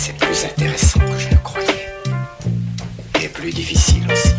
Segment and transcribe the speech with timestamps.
[0.00, 1.88] C'est plus intéressant que je ne croyais.
[3.20, 4.32] Et plus difficile aussi.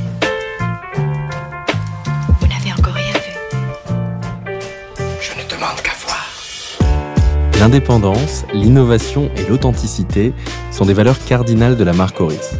[2.39, 3.33] Vous n'avez encore rien vu.
[5.19, 6.25] Je ne demande qu'à voir.
[7.59, 10.31] L'indépendance, l'innovation et l'authenticité
[10.71, 12.51] sont des valeurs cardinales de la marque Oris.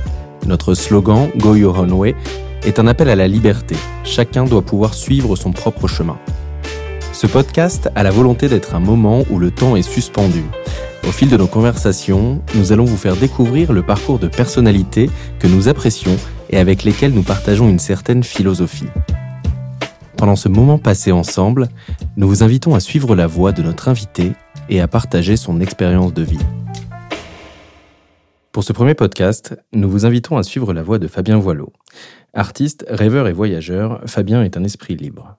[0.46, 2.16] Notre slogan Go Your Own Way
[2.66, 3.78] est un appel à la liberté.
[4.04, 6.18] Chacun doit pouvoir suivre son propre chemin.
[7.14, 10.44] Ce podcast a la volonté d'être un moment où le temps est suspendu.
[11.08, 15.48] Au fil de nos conversations, nous allons vous faire découvrir le parcours de personnalités que
[15.48, 16.18] nous apprécions
[16.50, 18.90] et avec lesquelles nous partageons une certaine philosophie.
[20.18, 21.70] Pendant ce moment passé ensemble,
[22.18, 24.34] nous vous invitons à suivre la voie de notre invité
[24.70, 26.40] et à partager son expérience de vie.
[28.52, 31.72] Pour ce premier podcast, nous vous invitons à suivre la voie de Fabien Voileau.
[32.34, 35.38] Artiste, rêveur et voyageur, Fabien est un esprit libre.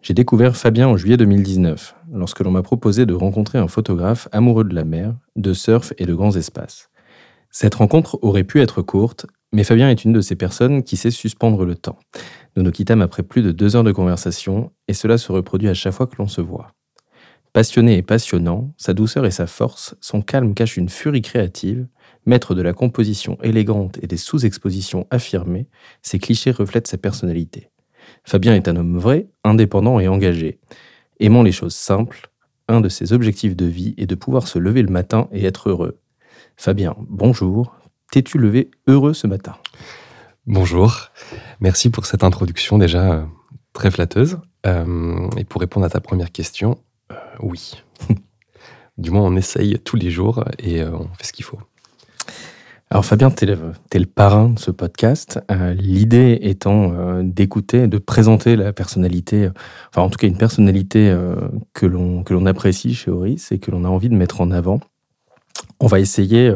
[0.00, 4.64] J'ai découvert Fabien en juillet 2019, lorsque l'on m'a proposé de rencontrer un photographe amoureux
[4.64, 6.90] de la mer, de surf et de grands espaces.
[7.50, 11.10] Cette rencontre aurait pu être courte, mais Fabien est une de ces personnes qui sait
[11.10, 11.98] suspendre le temps.
[12.56, 15.74] Nous nous quittâmes après plus de deux heures de conversation, et cela se reproduit à
[15.74, 16.72] chaque fois que l'on se voit.
[17.52, 21.86] Passionné et passionnant, sa douceur et sa force, son calme cache une furie créative,
[22.26, 25.68] maître de la composition élégante et des sous-expositions affirmées,
[26.02, 27.70] ses clichés reflètent sa personnalité.
[28.24, 30.58] Fabien est un homme vrai, indépendant et engagé.
[31.18, 32.30] Aimant les choses simples,
[32.68, 35.70] un de ses objectifs de vie est de pouvoir se lever le matin et être
[35.70, 35.98] heureux.
[36.56, 37.74] Fabien, bonjour.
[38.10, 39.56] T'es-tu levé heureux ce matin?
[40.46, 41.10] Bonjour.
[41.60, 43.24] Merci pour cette introduction déjà euh,
[43.72, 44.38] très flatteuse.
[44.66, 46.78] Euh, et pour répondre à ta première question,
[47.12, 47.82] euh, oui.
[48.98, 51.60] du moins, on essaye tous les jours et on fait ce qu'il faut.
[52.88, 55.40] Alors Fabien, tu es, le parrain de ce podcast.
[55.50, 59.50] Euh, l'idée étant euh, d'écouter, de présenter la personnalité,
[59.90, 61.34] enfin en tout cas une personnalité euh,
[61.74, 64.78] que l'on apprécie chez Horis et que l'on a envie de mettre en avant.
[65.80, 66.54] On va essayer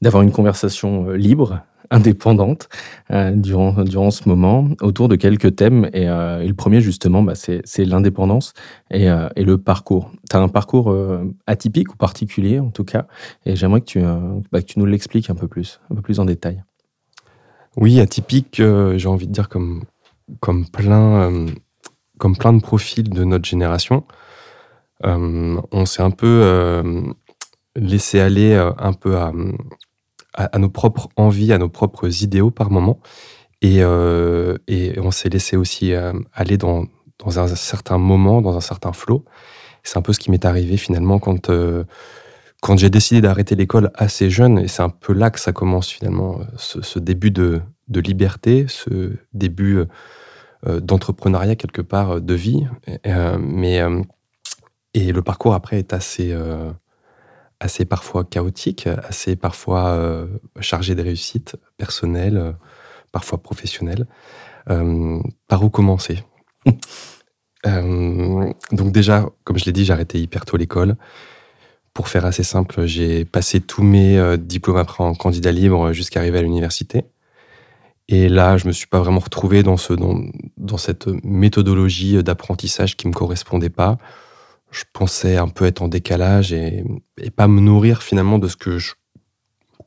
[0.00, 2.68] d'avoir une conversation libre indépendante
[3.10, 5.88] euh, durant, durant ce moment autour de quelques thèmes.
[5.92, 8.52] Et, euh, le premier, justement, bah, c'est l'indépendance
[8.90, 10.10] et, euh, et, le parcours.
[10.30, 10.94] Tu as un parcours
[11.46, 13.06] atypique ou particulier, en tout cas,
[13.46, 14.00] et j'aimerais que, tu
[14.52, 16.62] bah, que tu nous l'expliques un peu plus, un peu plus en détail.
[17.76, 18.56] Oui, atypique,
[18.96, 19.84] j'ai envie de dire comme,
[20.40, 21.46] comme, plein,
[22.18, 24.04] comme plein de profils de notre génération.
[25.02, 26.82] on s'est un peu
[27.76, 29.32] laissé aller un peu à,
[30.34, 33.00] à, nos propres envies, à nos propres idéaux par moment.
[33.60, 34.56] Et, euh,
[34.98, 36.86] on s'est laissé aussi euh, aller dans,
[37.26, 39.24] un certain moment, dans un certain flot.
[39.82, 41.84] C'est un peu ce qui m'est arrivé finalement quand, euh,
[42.60, 44.58] quand j'ai décidé d'arrêter l'école assez jeune.
[44.58, 49.12] Et c'est un peu là que ça commence finalement, ce, début de, de, liberté, ce
[49.32, 49.84] début
[50.66, 52.66] d'entrepreneuriat quelque part, de vie.
[53.40, 53.80] mais,
[54.94, 56.36] et le parcours après est assez
[57.60, 60.26] assez parfois chaotique, assez parfois euh,
[60.60, 62.52] chargé de réussite personnelle, euh,
[63.12, 64.06] parfois professionnelle.
[64.70, 66.22] Euh, par où commencer?
[67.64, 70.96] Donc déjà, comme je l'ai dit, j'ai arrêté hyper tôt l'école.
[71.94, 76.38] Pour faire assez simple, j'ai passé tous mes diplômes après en candidat libre jusqu'à arriver
[76.38, 77.04] à l'université.
[78.08, 80.22] Et là, je me suis pas vraiment retrouvé dans, ce, dans,
[80.56, 83.98] dans cette méthodologie d'apprentissage qui me correspondait pas
[84.70, 86.84] je pensais un peu être en décalage et,
[87.36, 88.94] pas me nourrir finalement de ce que je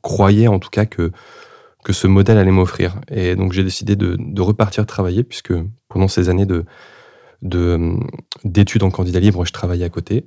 [0.02, 1.12] croyais en tout cas que,
[1.84, 3.00] que ce modèle allait m'offrir.
[3.08, 5.52] Et donc j'ai décidé de, repartir travailler puisque
[5.88, 6.64] pendant ces années de,
[8.44, 10.26] d'études en candidat libre, je travaillais à côté.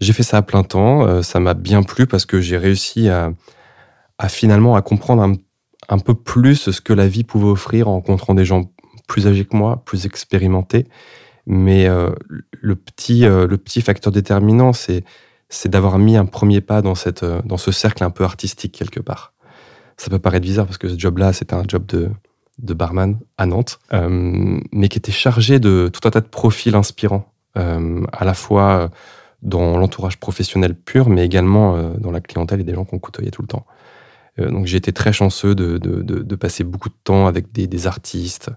[0.00, 3.08] J'ai fait ça à plein temps, euh, ça m'a bien plu parce que j'ai réussi
[3.08, 3.32] à,
[4.28, 5.32] finalement à comprendre un,
[5.88, 8.70] un, peu plus ce que la vie pouvait offrir en rencontrant des gens
[9.08, 10.86] plus âgés que moi, plus expérimentés
[11.48, 12.10] mais euh,
[12.60, 15.02] le, petit, euh, le petit facteur déterminant, c'est,
[15.48, 18.72] c'est d'avoir mis un premier pas dans, cette, euh, dans ce cercle un peu artistique
[18.72, 19.32] quelque part.
[19.96, 22.10] Ça peut paraître bizarre parce que ce job-là, c'était un job de,
[22.58, 27.32] de barman à Nantes, mais qui était chargé de tout un tas de profils inspirants,
[27.56, 28.90] à la fois
[29.42, 33.42] dans l'entourage professionnel pur, mais également dans la clientèle et des gens qu'on côtoyait tout
[33.42, 33.66] le temps.
[34.38, 37.86] donc j'ai été très chanceux de, de, de, passer beaucoup de temps avec des, des
[37.88, 38.52] artistes,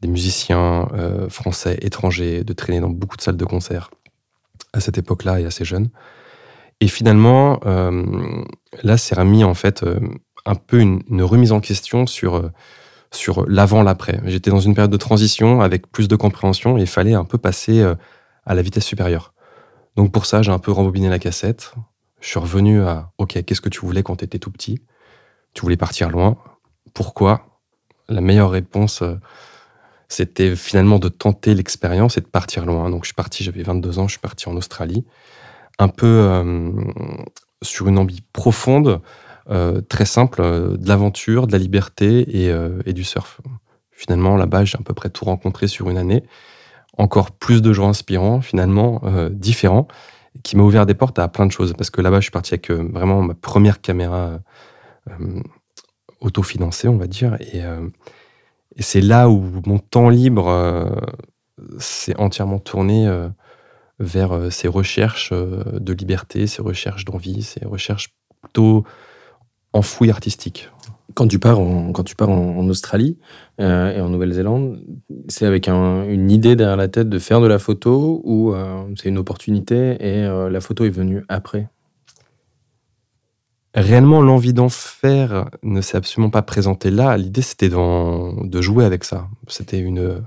[0.00, 3.90] des musiciens euh, français, étrangers, de traîner dans beaucoup de salles de concert
[4.72, 5.88] à cette époque-là et assez jeune.
[6.80, 8.44] Et finalement, euh,
[8.82, 9.98] là, c'est remis en fait euh,
[10.44, 12.50] un peu une, remise en question sur,
[13.10, 14.20] sur l'avant, l'après.
[14.24, 17.38] J'étais dans une période de transition avec plus de compréhension et il fallait un peu
[17.38, 17.82] passer
[18.44, 19.32] à la vitesse supérieure.
[19.96, 21.74] Donc pour ça, j'ai un peu rembobiné la cassette.
[22.20, 24.82] Je suis revenu à OK, qu'est-ce que tu voulais quand tu étais tout petit?
[25.54, 26.36] Tu voulais partir loin?
[26.92, 27.60] Pourquoi?
[28.08, 29.02] La meilleure réponse
[30.14, 32.88] c'était finalement de tenter l'expérience et de partir loin.
[32.88, 35.04] Donc je suis parti, j'avais 22 ans, je suis parti en Australie,
[35.78, 36.70] un peu euh,
[37.62, 39.00] sur une envie profonde
[39.90, 43.42] très simple, de l'aventure, de la liberté et, du surf.
[43.90, 46.24] Finalement, là-bas, j'ai à peu près tout rencontré sur une année.
[46.96, 49.86] Encore plus de gens inspirants, finalement, différents,
[50.44, 51.74] qui m'a ouvert des portes à plein de choses.
[51.74, 54.40] Parce que là-bas, je suis parti avec vraiment ma première caméra
[56.22, 57.36] autofinancée, on va dire.
[57.52, 57.60] Et,
[58.76, 60.90] et c'est là où mon temps libre
[61.78, 63.08] s'est entièrement tourné
[63.98, 68.84] vers euh, ces recherches euh, de liberté, ces recherches d'envie, ces recherches plutôt
[69.72, 70.70] enfouies artistiques.
[71.14, 73.18] Quand tu pars en, quand tu pars en, Australie
[73.60, 74.80] euh, et en Nouvelle-Zélande,
[75.28, 78.54] c'est avec une idée derrière la tête de faire de la photo ou
[78.96, 81.68] c'est une opportunité et la photo est venue après?
[83.74, 87.16] Réellement, l'envie d'en faire ne s'est absolument pas présentée là.
[87.16, 89.28] L'idée, c'était de jouer avec ça.
[89.48, 90.24] C'était une,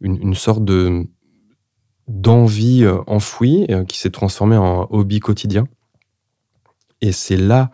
[0.00, 1.08] une, sorte de,
[2.08, 5.66] d'envie euh, enfouie euh, qui s'est transformé en hobby quotidien.
[7.00, 7.70] Et c'est là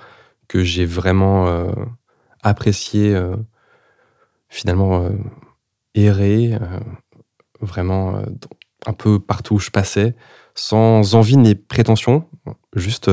[0.49, 1.71] que j'ai vraiment euh,
[2.43, 3.15] apprécié,
[4.49, 5.11] finalement,
[5.95, 6.59] errer,
[7.61, 8.23] vraiment
[8.87, 10.17] un peu partout où je passais,
[10.55, 12.27] sans envie ni prétention,
[12.75, 13.11] juste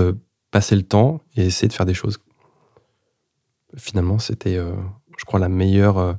[0.55, 2.17] passer le temps et essayer de faire des choses.
[3.75, 6.17] Finalement, c'était, je crois, meilleure,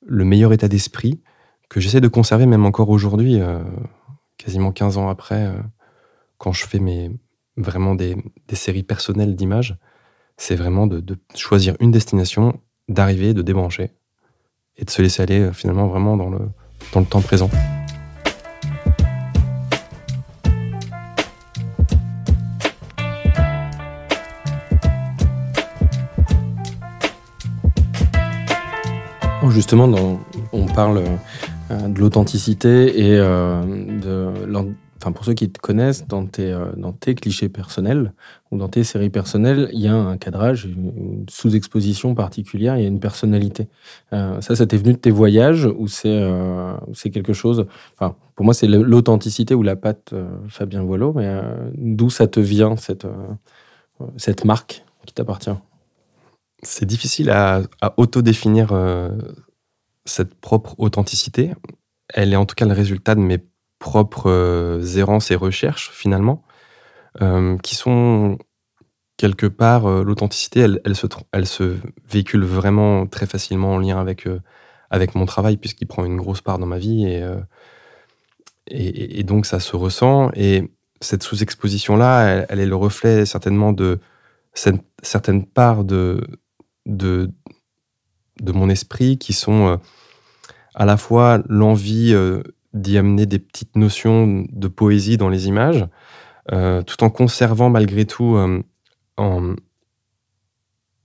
[0.00, 1.20] le meilleur état d'esprit
[1.68, 3.42] que j'essaie de conserver même encore aujourd'hui
[4.40, 5.52] quasiment 15 ans après, euh,
[6.38, 7.10] quand je fais mes,
[7.56, 8.16] vraiment des,
[8.54, 9.76] séries personnelles d'images,
[10.36, 11.04] c'est vraiment de,
[11.34, 12.58] choisir une destination,
[12.88, 13.90] d'arriver, de débrancher
[14.76, 16.40] et de se laisser aller euh, finalement vraiment dans le,
[16.92, 17.50] dans le temps présent.
[29.60, 30.18] Justement,
[30.54, 31.04] on parle
[31.70, 34.32] euh, de l'authenticité et euh, de,
[34.96, 38.14] enfin pour ceux qui te connaissent, dans tes, euh, dans tes clichés personnels
[38.50, 42.84] ou dans tes séries personnelles, il y a un cadrage, une sous-exposition particulière, il y
[42.86, 43.68] a une personnalité.
[44.12, 47.66] ça, ça t'est venu de tes voyages ou c'est quelque chose.
[47.92, 50.14] Enfin, pour moi, c'est l'authenticité ou la patte
[50.48, 51.38] Fabien Voileau, mais
[51.74, 53.06] d'où ça te vient cette
[54.16, 55.50] cette marque qui t'appartient?
[56.62, 58.72] C'est difficile à, à autodéfinir
[60.10, 61.52] cette propre authenticité,
[62.08, 63.38] elle est en tout cas le résultat de mes
[63.78, 66.42] propres euh, errances et recherches finalement,
[67.22, 68.38] euh, qui sont
[69.16, 71.76] quelque part euh, l'authenticité, elle, se, elle se
[72.08, 74.28] véhicule vraiment très facilement en lien avec,
[74.90, 77.24] avec mon travail puisqu'il prend une grosse part dans ma vie et,
[78.68, 80.30] et, donc ça se ressent.
[80.34, 80.70] Et
[81.00, 83.98] cette sous-exposition-là, elle, est le reflet certainement de
[84.54, 86.26] certaines parts de,
[86.86, 87.30] de,
[88.40, 89.80] de mon esprit qui sont
[90.74, 92.42] à la fois l'envie euh,
[92.74, 95.86] d'y amener des petites notions de poésie dans les images,
[96.52, 98.36] euh, tout en conservant malgré tout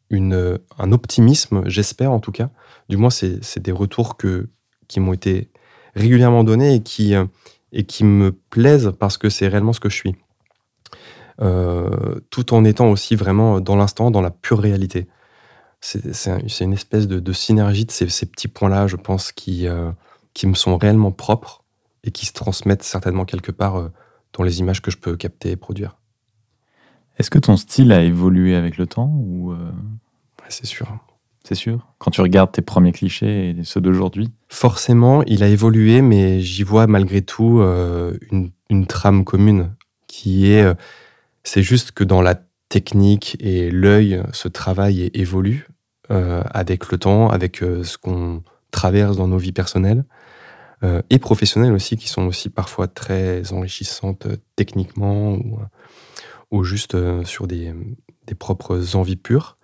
[0.10, 2.50] une, un optimisme, j'espère en tout cas.
[2.90, 4.18] Du moins, c'est des retours
[4.88, 5.50] qui m'ont été
[5.96, 10.16] régulièrement donnés et qui me plaisent parce que c'est réellement ce que je suis.
[12.30, 15.08] tout en étant aussi vraiment dans l'instant, dans la pure réalité
[15.86, 19.92] c'est une espèce de, synergie de ces, petits points-là, je pense, qui, euh,
[20.34, 21.64] qui me sont réellement propres
[22.04, 23.90] et qui se transmettent certainement quelque part euh,
[24.34, 25.98] dans les images que je peux capter et produire.
[27.18, 29.72] Est-ce que ton style a évolué avec le temps ou euh?
[30.50, 30.88] C'est sûr.
[31.44, 31.88] C'est sûr?
[32.00, 34.32] Quand tu regardes tes premiers clichés et ceux d'aujourd'hui?
[34.50, 37.62] Forcément, il a évolué, mais j'y vois malgré tout
[38.32, 39.72] une, une, trame commune
[40.08, 40.66] qui est.
[41.44, 42.36] c'est juste que dans la
[42.70, 45.68] technique et l'œil, ce travail évolue.
[46.12, 50.06] Euh, avec le temps, avec euh, ce qu'on traverse dans nos vies personnelles
[50.84, 55.40] euh, et professionnelles aussi, qui sont aussi parfois très enrichissantes techniquement
[56.52, 57.74] ou, juste sur des,
[58.38, 59.58] propres envies pures.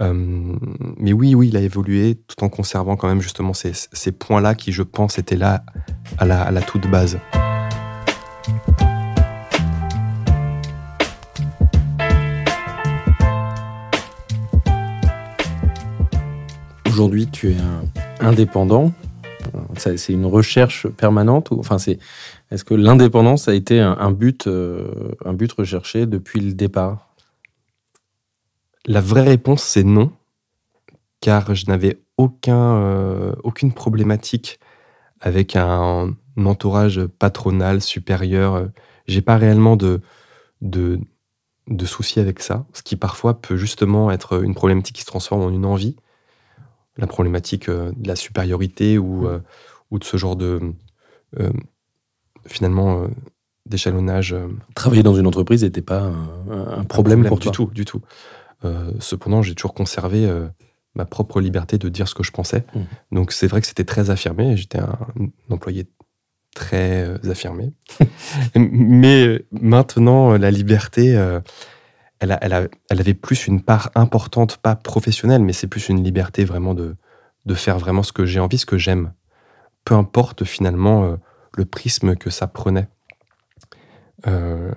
[0.00, 4.72] mais oui, oui, il a évolué tout en conservant quand même justement ces, points-là qui,
[4.72, 5.62] je pense, étaient là
[6.18, 7.18] à la toute base.
[16.92, 17.56] Aujourd'hui, tu es
[18.20, 18.92] indépendant.
[19.78, 21.50] C'est une recherche permanente.
[21.50, 21.98] Enfin, c'est
[22.50, 27.08] est-ce que l'indépendance a été un, but, euh, un but recherché depuis le départ?
[28.84, 30.12] La vraie réponse, c'est non,
[31.22, 34.60] car je n'avais aucun, euh, aucune problématique
[35.18, 38.68] avec un, entourage patronal supérieur.
[39.06, 40.02] J'ai pas réellement de,
[40.60, 41.00] de,
[41.68, 45.40] de soucis avec ça, ce qui parfois peut justement être une problématique qui se transforme
[45.40, 45.96] en une envie
[46.96, 49.40] la problématique euh, de la supériorité ou, euh,
[49.90, 50.60] ou de ce genre de
[51.40, 51.50] euh,
[52.46, 53.06] finalement
[53.66, 54.34] d'échelonnage.
[54.74, 56.10] Travailler dans une entreprise n'était pas
[56.50, 58.02] un, problème, pour du tout, du tout.
[58.64, 60.48] Euh, cependant, j'ai toujours conservé euh,
[60.94, 62.64] ma propre liberté de dire ce que je pensais.
[62.74, 62.86] Mhm.
[63.12, 64.56] Donc c'est vrai que c'était très affirmé.
[64.56, 65.86] J'étais un, un employé
[66.54, 67.72] très euh, affirmé.
[68.56, 71.16] Mais maintenant, la liberté,
[72.22, 76.96] elle, avait plus une part importante, pas professionnelle, mais c'est plus une liberté vraiment de,
[77.54, 79.12] faire vraiment ce que j'ai envie, ce que j'aime.
[79.84, 81.16] Peu importe finalement euh,
[81.56, 82.88] le prisme que ça prenait.
[84.26, 84.70] Euh,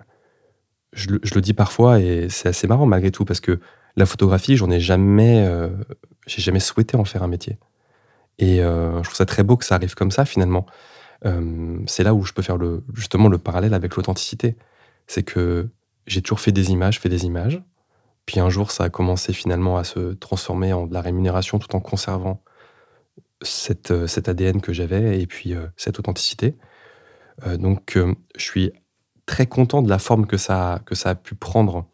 [0.94, 3.60] je, le- dis parfois et c'est assez marrant malgré tout parce que
[3.96, 5.70] la photographie, j'en ai jamais, euh,
[6.26, 7.60] j'ai jamais souhaité en faire un métier.
[8.40, 10.66] Et je trouve ça très beau que ça arrive comme ça finalement.
[11.88, 12.58] C'est là où je peux faire
[12.94, 14.58] justement le parallèle avec l'authenticité.
[15.08, 15.70] C'est que
[16.08, 17.62] j'ai toujours fait des images, fait des images.
[18.26, 21.76] Puis un jour, ça a commencé finalement à se transformer en de la rémunération tout
[21.76, 22.42] en conservant
[23.42, 26.56] cette, euh, cet ADN que j'avais et puis euh, cette authenticité.
[27.46, 27.98] Euh, donc,
[28.38, 28.72] je suis
[29.26, 31.86] très content de la forme que ça, a- que ça a pu prendre,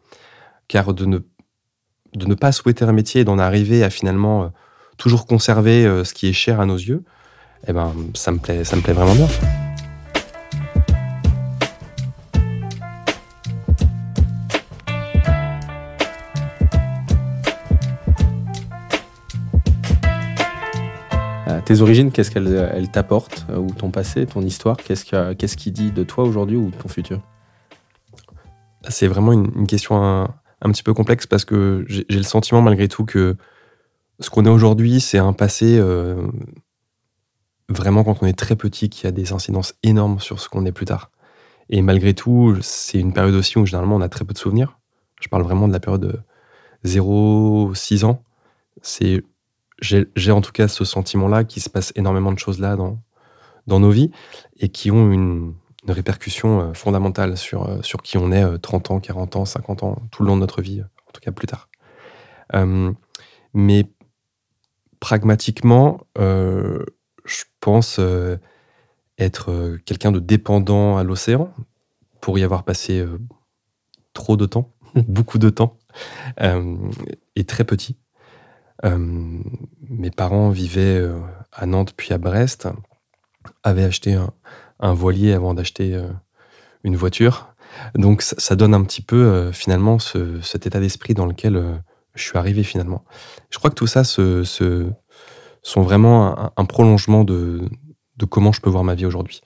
[0.68, 1.18] car de ne,
[2.14, 4.52] de ne pas souhaiter un métier et d'en arriver à finalement
[4.98, 7.02] toujours conserver ce qui est cher à nos yeux,
[7.66, 9.71] eh ben, ça me plaît, ça me plaît vraiment bien.
[21.64, 25.56] Tes origines, qu'est-ce qu'elles elles t'apportent euh, Ou ton passé, ton histoire Qu'est-ce que- qu'est-ce
[25.56, 27.20] qui dit de toi aujourd'hui ou de ton futur?
[28.88, 32.88] C'est vraiment une, question un, petit peu complexe parce que j'ai j'ai le sentiment malgré
[32.88, 33.36] tout que
[34.18, 36.26] ce qu'on est aujourd'hui, c'est un passé euh,
[37.68, 40.72] vraiment quand on est très petit qui a des incidences énormes sur ce qu'on est
[40.72, 41.10] plus tard.
[41.70, 44.78] Et malgré tout, c'est une période aussi où généralement on a très peu de souvenirs.
[45.20, 46.22] Je parle vraiment de la période
[46.84, 48.22] 0-6 ans.
[48.82, 49.22] C'est
[49.82, 52.98] j'ai en tout cas ce sentiment-là qu'il se passe énormément de choses là dans,
[53.66, 54.10] dans nos vies
[54.58, 58.58] et qui ont une, une répercussion euh, fondamentale sur, euh, sur qui on est euh,
[58.58, 61.20] 30 ans, 40 ans, 50 ans, tout le long de notre vie, euh, en tout
[61.20, 61.68] cas plus tard.
[62.54, 62.92] Euh,
[63.54, 63.86] mais
[65.00, 66.84] pragmatiquement, euh,
[67.24, 68.36] je pense euh,
[69.18, 71.52] être euh, quelqu'un de dépendant à l'océan
[72.20, 73.18] pour y avoir passé euh,
[74.12, 75.78] trop de temps, beaucoup de temps,
[76.40, 76.76] euh,
[77.34, 77.96] et très petit.
[78.84, 78.98] Euh,
[79.88, 81.18] mes parents vivaient euh,
[81.52, 82.68] à Nantes puis à Brest,
[83.62, 84.14] avaient acheté
[84.80, 86.08] un, voilier avant d'acheter euh,
[86.84, 87.48] une voiture.
[87.94, 91.82] Donc ça, donne un petit peu finalement ce- cet état d'esprit dans lequel
[92.14, 93.02] je suis arrivé finalement.
[93.48, 94.92] Je crois que tout ça sont
[95.76, 97.66] vraiment un, prolongement de,
[98.28, 99.40] comment je peux voir ma vie aujourd'hui.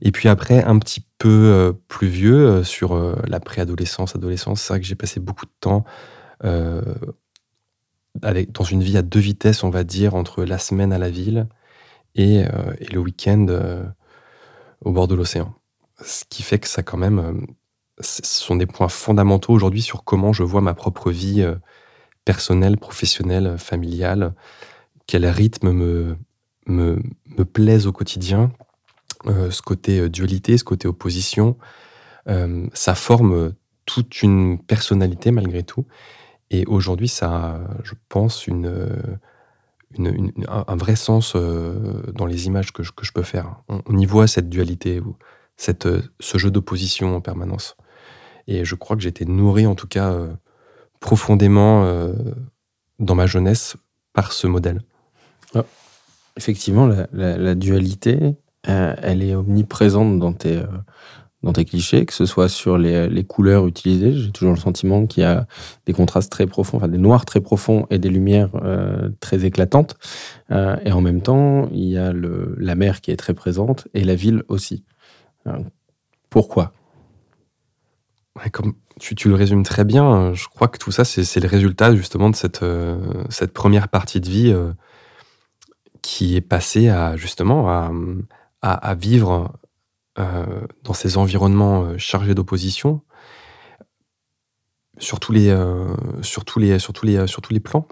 [0.00, 4.86] Et puis après, un petit peu plus vieux, sur la préadolescence, adolescence, c'est vrai que
[4.86, 5.84] j'ai passé beaucoup de temps
[8.20, 11.46] dans une vie à deux vitesses, on va dire, entre la semaine à la ville
[12.14, 13.84] et, euh, le week-end euh,
[14.84, 15.54] au bord de l'océan.
[16.04, 17.32] Ce qui fait que ça, quand même, euh,
[18.00, 21.46] ce sont des points fondamentaux aujourd'hui sur comment je vois ma propre vie
[22.26, 24.34] personnelle, professionnelle, familiale,
[25.06, 26.16] quel rythme me,
[26.66, 27.02] me,
[27.38, 28.52] me plaise au quotidien,
[29.24, 31.56] ce côté dualité, ce côté opposition.
[32.74, 33.54] Ça forme
[33.86, 35.86] toute une personnalité malgré tout.
[36.50, 39.18] Et aujourd'hui, ça a, je pense, une,
[40.48, 43.62] un, vrai sens euh, dans les images que je, que je peux faire.
[43.68, 45.00] On, y voit cette dualité,
[45.56, 47.76] cette, euh, ce jeu d'opposition en permanence.
[48.46, 50.32] Et je crois que j'ai été nourri, en tout cas, euh,
[51.00, 51.84] profondément
[52.98, 53.76] dans ma jeunesse
[54.12, 54.82] par ce modèle.
[56.36, 60.62] Effectivement, la, dualité, elle est omniprésente dans tes,
[61.46, 64.12] dans tes clichés, que ce soit sur les, les couleurs utilisées.
[64.12, 65.46] J'ai toujours le sentiment qu'il y a
[65.86, 69.96] des contrastes très profonds, enfin des noirs très profonds et des lumières euh, très éclatantes.
[70.50, 73.86] Euh, et en même temps, il y a le, la mer qui est très présente
[73.94, 74.82] et la ville aussi.
[75.46, 75.52] Euh,
[76.30, 76.72] pourquoi?
[78.52, 81.94] Comme tu, tu le résumes très bien, je crois que tout ça, c'est le résultat
[81.94, 82.64] justement de cette,
[83.30, 84.54] cette première partie de vie
[86.02, 87.90] qui est passée à justement à,
[88.62, 89.52] à- vivre
[90.82, 93.02] dans ces environnements euh, chargés d'opposition
[94.98, 97.86] sur tous les, euh, sur sur sur tous les plans,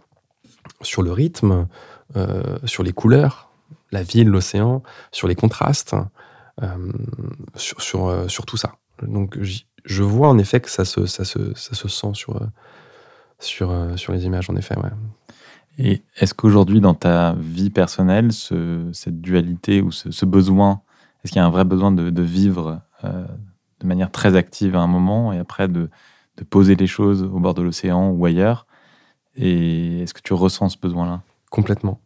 [0.80, 1.68] sur le rythme,
[2.16, 3.50] euh, sur les couleurs,
[3.92, 5.94] la ville, l'océan, sur les contrastes,
[6.62, 6.92] euh,
[7.56, 8.76] sur, sur, euh, sur tout ça.
[9.02, 9.38] Donc
[9.84, 12.46] je vois en effet que ça se, ça se, ça se sent sur, euh,
[13.38, 14.76] sur, euh, sur les images, en effet.
[14.78, 14.90] Ouais.
[15.76, 20.80] Et est-ce qu'aujourd'hui, dans ta vie personnelle, ce- cette dualité ou ce besoin,
[21.24, 23.26] est-ce qu'il y a un vrai besoin de, vivre euh,
[23.80, 25.88] de manière très active à un moment et après de,
[26.50, 28.66] poser les choses au bord de l'océan ou ailleurs?
[29.36, 31.22] Et est-ce que tu ressens ce besoin-là?
[31.50, 32.00] Complètement.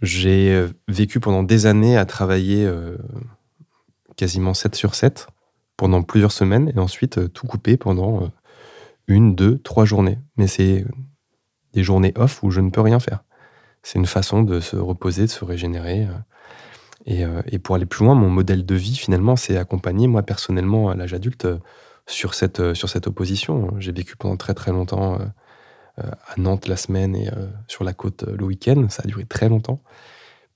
[0.00, 2.96] J'ai euh, vécu pendant des années à travailler euh,
[4.16, 5.28] quasiment 7 sur 7
[5.76, 8.30] pendant plusieurs semaines et ensuite tout couper pendant
[9.08, 10.18] une, deux, trois journées.
[10.36, 10.86] Mais c'est
[11.74, 13.24] des journées off où je ne peux rien faire.
[13.82, 16.08] C'est une façon de se reposer, de se régénérer.
[17.10, 20.22] Euh, Et, et pour aller plus loin, mon modèle de vie, finalement, c'est accompagner, moi,
[20.22, 21.58] personnellement, à l'âge adulte, euh,
[22.06, 23.70] sur cette, euh, sur cette opposition.
[23.78, 25.18] J'ai vécu pendant très, très longtemps
[25.98, 27.28] à Nantes la semaine et
[27.66, 28.86] sur la côte le week-end.
[28.88, 29.82] Ça a duré très longtemps.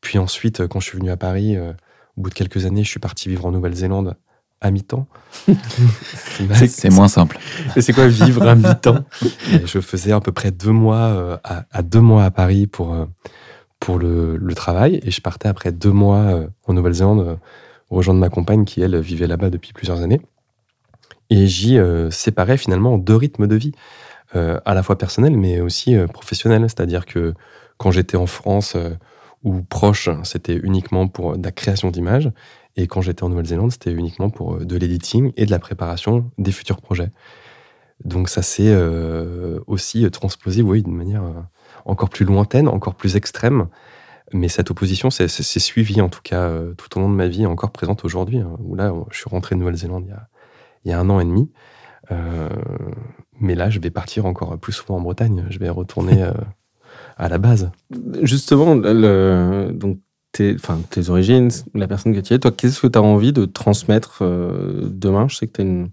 [0.01, 3.01] Puis ensuite, quand je suis venu à Paris, au bout de quelques années, je suis
[3.01, 4.17] parti vivre en Nouvelle-Zélande
[4.61, 5.09] à mi-temps.
[6.69, 7.41] C'est moins simple.
[7.81, 9.05] C'est quoi vivre à mi-temps?
[9.65, 12.97] Je faisais à peu près deux mois à, à deux mois à Paris pour,
[13.83, 15.01] pour le, travail.
[15.05, 17.37] Et je partais après deux mois euh, en Nouvelle-Zélande euh,
[17.91, 20.21] rejoindre ma compagne qui, elle, vivait là-bas depuis plusieurs années.
[21.31, 23.73] Et j'y euh, séparais finalement deux rythmes de vie,
[24.37, 26.63] euh, à la fois personnels mais aussi euh, professionnels.
[26.63, 27.35] C'est-à-dire que
[27.77, 28.91] quand j'étais en France euh,
[29.43, 32.31] ou proche, c'était uniquement pour la création d'images.
[32.77, 36.31] Et quand j'étais en Nouvelle-Zélande, c'était uniquement pour euh, de l'editing et de la préparation
[36.39, 37.11] des futurs projets.
[38.05, 41.41] Donc ça s'est euh, aussi transposé, oui, d'une manière euh,
[41.85, 43.69] encore plus lointaine, encore plus extrême.
[44.33, 47.45] Mais cette opposition s'est suivie, en tout cas, euh, tout au long de ma vie,
[47.45, 48.39] encore présente aujourd'hui.
[48.39, 50.05] hein, là, je suis rentré de Nouvelle-Zélande
[50.85, 51.51] il, y a- un an et demi.
[52.11, 52.49] Euh,
[53.41, 55.45] mais là, je vais partir encore plus souvent en Bretagne.
[55.51, 56.33] Je vais retourner euh,
[57.17, 57.71] à la base.
[58.23, 59.99] Justement, donc
[60.33, 60.57] tes,
[61.09, 65.29] origines, la personne que tu es, toi, qu'est-ce que tu as envie de transmettre demain?
[65.29, 65.91] Je sais que, t'as une,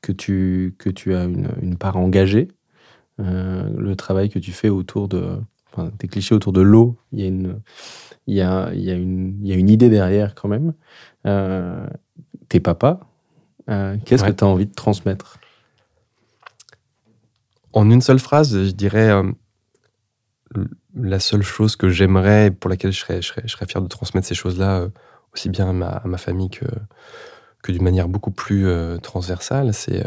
[0.00, 2.48] que, tu, que tu as une part engagée.
[3.20, 5.38] Euh, le travail que tu fais autour de.
[5.72, 7.60] Enfin, tes clichés autour de l'eau, il y, a une,
[8.26, 10.72] il, y a, il, y a une, il y a une idée derrière quand même.
[11.26, 11.86] Euh,
[12.48, 13.00] t'es papa.
[13.68, 14.30] Euh, qu'est-ce Ouais.
[14.30, 15.38] que tu as envie de transmettre?
[17.72, 19.10] En une seule phrase, je dirais
[20.94, 23.88] la seule chose que j'aimerais, pour laquelle je serais, je serais, je serais fier de
[23.88, 24.88] transmettre ces choses-là,
[25.34, 26.64] aussi bien à ma, à ma famille que,
[27.62, 28.66] que d'une manière beaucoup plus
[29.02, 30.02] transversale, c'est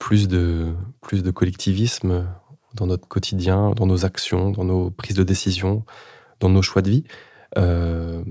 [0.00, 2.26] plus, de, plus de collectivisme
[2.74, 5.84] dans notre quotidien, dans nos actions, dans nos prises de décision,
[6.40, 7.04] dans nos choix de vie,
[7.58, 8.24] euh,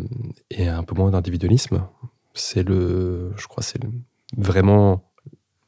[0.50, 1.86] et un peu moins d'individualisme.
[2.34, 3.80] C'est le, je crois, c'est
[4.36, 5.04] vraiment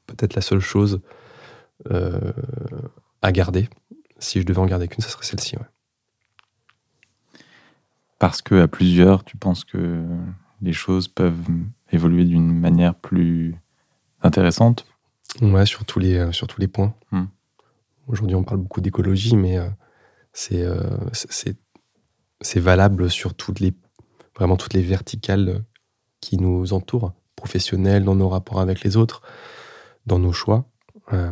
[0.08, 1.02] peut-être la seule chose
[1.92, 2.34] euh,
[3.22, 3.70] à garder.
[4.18, 5.56] Si je devais en garder qu'une, ça serait celle-ci.
[8.18, 10.04] Parce que à plusieurs, tu penses que
[10.62, 11.40] les choses peuvent
[11.92, 13.56] évoluer d'une manière plus
[14.24, 14.86] intéressante?
[15.40, 16.94] Ouais, sur tous les, euh, sur tous les points.
[17.12, 17.26] Hmm.
[18.08, 19.70] Aujourd'hui, on parle beaucoup d'écologie, mais euh,
[20.34, 20.82] c'est euh,
[21.14, 21.58] c'est- c'est
[22.42, 23.74] c'est valable sur toutes les,
[24.36, 25.64] vraiment toutes les verticales
[26.22, 29.22] qui nous entourent, professionnelles, dans nos rapports avec les autres,
[30.08, 30.66] dans nos choix.
[31.14, 31.32] Euh,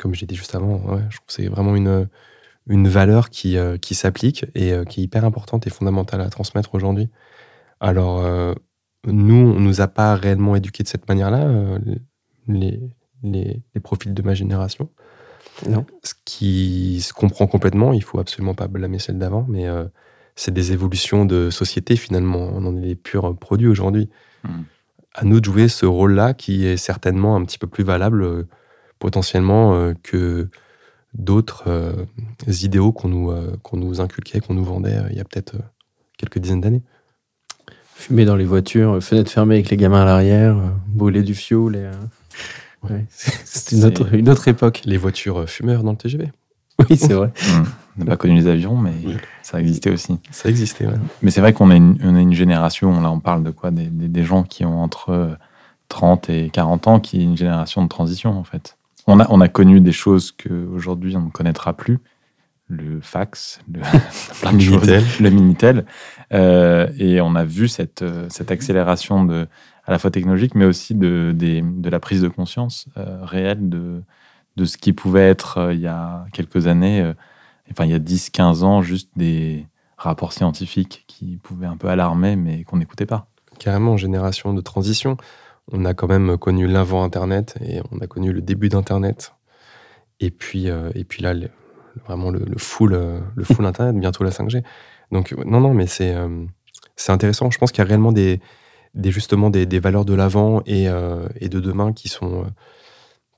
[0.00, 2.08] comme j'ai dit juste avant, ouais, je trouve que c'est vraiment une,
[2.66, 6.30] une valeur qui, euh, qui s'applique et euh, qui est hyper importante et fondamentale à
[6.30, 7.08] transmettre aujourd'hui.
[7.80, 8.22] Alors,
[9.06, 11.78] nous, on nous a pas réellement éduqués de cette manière-là,
[12.48, 12.80] les,
[13.22, 14.88] les, les profils de ma génération.
[15.68, 15.84] Non.
[16.04, 19.84] Ce qui se comprend complètement, il faut absolument pas blâmer celle d'avant, mais euh,
[20.36, 22.50] c'est des évolutions de société finalement.
[22.52, 24.08] On en est les purs produits aujourd'hui.
[24.44, 24.48] Mm.
[25.14, 28.46] À nous de jouer ce rôle-là qui est certainement un petit peu plus valable euh,
[28.98, 30.48] potentiellement euh, que
[31.14, 32.04] d'autres euh,
[32.46, 35.56] idéaux qu'on nous, euh, qu'on nous inculquait, qu'on nous vendait euh, il y a peut-être
[35.56, 35.62] euh,
[36.18, 36.82] quelques dizaines d'années.
[37.94, 41.74] Fumer dans les voitures, fenêtres fermées avec les gamins à l'arrière, euh, brûler du fioul.
[41.74, 41.92] Et, euh,
[42.84, 44.82] ouais, c'est une autre, une autre époque.
[44.84, 46.30] Les voitures euh, fumeurs dans le TGV.
[46.88, 47.32] Oui, c'est vrai.
[47.42, 47.64] Hmm.
[47.96, 48.92] On n'a pas connu les avions, mais
[49.42, 50.16] ça existait aussi.
[50.30, 50.94] Ça existait, ouais.
[51.22, 53.72] Mais c'est vrai qu'on a, une- génération, là on parle de quoi?
[53.72, 55.34] Des, des- des gens qui ont entre euh,
[55.88, 58.76] 30 et 40 ans, qui est une génération de transition en fait.
[59.08, 61.98] On a, on a connu des choses qu'aujourd'hui on ne connaîtra plus.
[62.68, 63.80] Le fax, le,
[64.40, 64.86] plein de choses.
[64.86, 65.04] Minitel.
[65.20, 65.84] le Minitel.
[66.32, 69.48] Euh, et on a vu cette, euh, cette accélération de,
[69.88, 73.70] à la fois technologique, mais aussi de, des- de la prise de conscience euh, réelle
[73.70, 74.04] de,
[74.56, 77.14] de ce qui pouvait être euh, il y a quelques années, euh,
[77.72, 79.66] enfin il y a 10-15 ans, juste des
[79.98, 83.28] rapports scientifiques qui pouvaient un peu alarmer, mais qu'on n'écoutait pas.
[83.60, 85.18] carrément génération de transition.
[85.72, 89.34] On a quand même connu l'invent Internet et on a connu le début d'Internet.
[90.20, 91.50] Et puis, et puis là, le-
[92.06, 92.92] vraiment le, le full,
[93.36, 94.64] le full Internet, bientôt la 5G.
[95.12, 96.14] Donc non, non, mais c'est
[96.96, 97.50] c'est intéressant.
[97.50, 98.40] Je pense qu'il y a réellement des,
[98.98, 102.48] des justement des, valeurs de l'avant et, euh, et de demain qui sont, euh,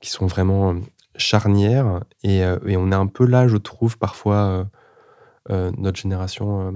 [0.01, 0.79] qui sont vraiment euh,
[1.15, 2.01] charnières.
[2.23, 4.67] Et, on est un peu là, je trouve, parfois,
[5.49, 6.73] notre génération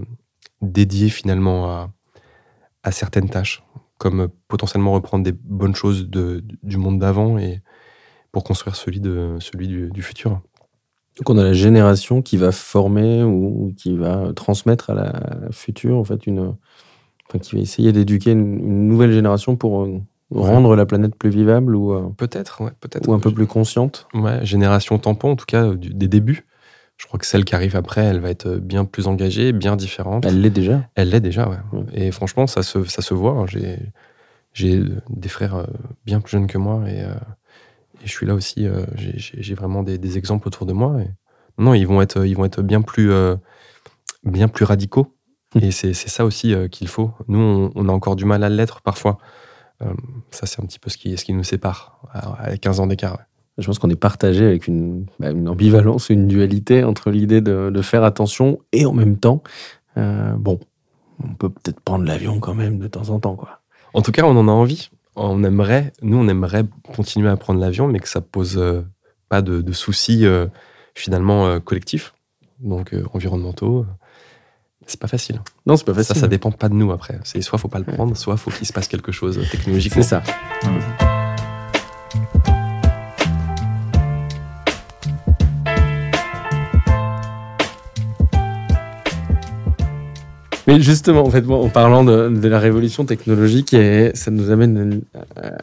[0.62, 1.90] dédiée finalement
[2.84, 3.64] à, certaines tâches
[3.98, 7.62] comme potentiellement reprendre des bonnes choses du monde d'avant et
[8.34, 10.42] pour construire celui, de, celui du, futur.
[11.18, 15.98] Donc on a la génération qui va former ou qui va transmettre à la future,
[15.98, 16.56] en fait, une,
[17.28, 20.00] enfin, qui va essayer d'éduquer une, une nouvelle génération pour euh,
[20.32, 23.08] rendre la planète plus vivable ou, euh, Peut-être, ouais, peut-être.
[23.08, 24.08] ou un peu plus consciente.
[24.14, 26.46] Ouais, génération tampon, en tout cas, du- des débuts,
[26.98, 30.26] Je crois que celle qui arrive après, elle va être bien plus engagée, bien différente.
[30.26, 30.88] Elle l'est déjà.
[30.96, 31.58] Elle l'est déjà, ouais.
[31.94, 33.34] Et franchement, ça se, ça se voit.
[33.34, 33.46] hein.
[33.48, 33.80] J'ai,
[34.54, 35.66] j'ai des frères euh,
[36.06, 37.14] bien plus jeunes que moi et, euh,
[38.02, 38.66] et je suis là aussi.
[38.66, 41.02] euh, j'ai, vraiment des, des exemples autour de moi.
[41.02, 41.10] Et...
[41.58, 43.36] Non, ils vont être, ils vont être bien plus, euh,
[44.24, 45.15] bien plus radicaux.
[45.62, 47.12] Et c'est, ça aussi euh, qu'il faut.
[47.28, 49.18] Nous, on, on a encore du mal à l'être parfois.
[49.82, 49.94] Euh,
[50.32, 53.14] ça, c'est un petit peu ce qui, ce qui nous sépare à 15 ans d'écart.
[53.14, 53.26] ouais.
[53.58, 57.70] Je pense qu'on est partagé avec une, bah, une ambivalence, une dualité entre l'idée de,
[57.74, 59.44] de faire attention et en même temps,
[59.98, 60.60] euh, bon,
[61.24, 63.62] on peut peut-être prendre l'avion quand même de temps en temps, quoi.
[63.94, 64.90] En tout cas, on en a envie.
[65.16, 68.62] On aimerait, nous, on aimerait continuer à prendre l'avion, mais que ça pose
[69.30, 70.26] pas de, de soucis
[70.94, 72.14] finalement collectifs,
[72.60, 73.86] donc environnementaux.
[74.88, 75.42] C'est pas facile.
[75.66, 76.22] Non, c'est pas Ça, facile.
[76.22, 77.20] ça dépend pas de nous après.
[77.24, 80.04] C'est soit faut pas le prendre, soit faut qu'il se passe quelque chose technologiquement.
[80.04, 80.24] C'est ça.
[90.68, 94.50] Mais justement, en fait, bon, en parlant de, de la révolution technologique, et ça nous
[94.50, 95.02] amène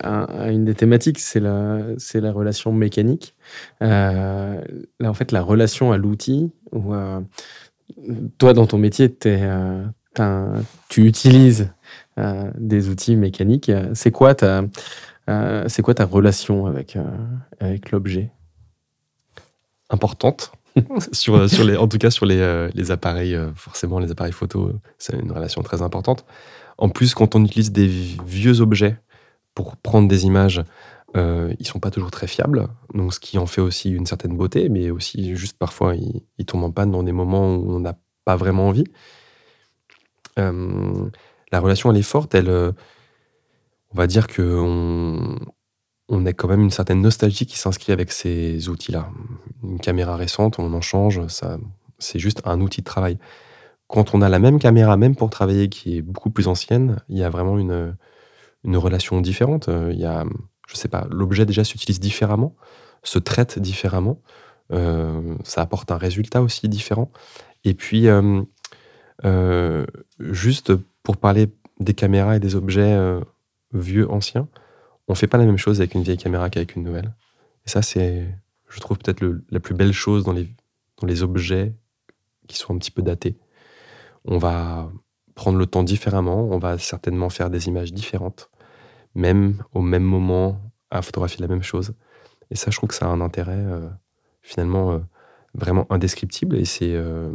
[0.00, 3.34] à, à une des thématiques, c'est la, c'est la relation mécanique.
[3.82, 4.60] Euh,
[5.00, 7.18] là, en fait, la relation à l'outil, euh,
[8.38, 11.72] toi, dans ton métier, euh, tu utilises
[12.18, 13.70] euh, des outils mécaniques.
[13.94, 14.64] C'est quoi ta,
[15.28, 16.96] euh, quoi ta relation avec,
[17.60, 18.30] avec l'objet?
[19.90, 20.52] Importante.
[21.12, 25.82] sur, en tout cas, sur les, appareils, forcément, les appareils photo, c'est une relation très
[25.82, 26.24] importante.
[26.78, 28.96] En plus, quand on utilise des vi- vieux objets
[29.54, 30.64] pour prendre des images,
[31.16, 32.68] euh, ils sont pas toujours très fiables.
[32.94, 36.64] Donc, ce qui en fait aussi une certaine beauté, mais aussi juste parfois, ils, tombent
[36.64, 38.84] en panne dans des moments où on n'a pas vraiment envie.
[40.38, 41.08] Euh,
[41.50, 42.34] la relation, elle est forte.
[42.34, 42.72] Elle, euh,
[43.90, 44.42] on va dire que
[46.08, 49.10] on, a quand même une certaine nostalgie qui s'inscrit avec ces outils-là.
[49.62, 51.58] Une caméra récente, on en change, ça,
[51.98, 53.18] c'est juste un outil de travail.
[53.86, 57.18] Quand on a la même caméra, même pour travailler, qui est beaucoup plus ancienne, il
[57.18, 57.96] y a vraiment une,
[58.64, 59.68] une relation différente.
[59.68, 60.24] Il y a,
[60.68, 62.54] je sais pas, l'objet déjà s'utilise différemment,
[63.02, 64.20] se traite différemment,
[64.72, 67.10] euh, ça apporte un résultat aussi différent.
[67.64, 68.42] Et puis, euh,
[69.24, 69.86] euh,
[70.18, 70.72] juste
[71.02, 71.48] pour parler
[71.80, 72.96] des caméras et des objets
[73.72, 74.48] vieux, anciens,
[75.08, 77.14] on fait pas la même chose avec une vieille caméra qu'avec une nouvelle.
[77.66, 78.26] Et ça, c'est,
[78.68, 80.48] je trouve, peut-être la plus belle chose dans les,
[81.00, 81.74] dans les objets
[82.46, 83.36] qui sont un petit peu datés.
[84.24, 84.90] On va
[85.34, 88.50] prendre le temps différemment, on va certainement faire des images différentes,
[89.14, 91.94] même au même moment, à photographier la même chose.
[92.50, 93.88] Et ça, je trouve que ça a un intérêt euh,
[94.42, 94.98] finalement euh,
[95.54, 96.56] vraiment indescriptible.
[96.56, 97.32] Et c'est euh,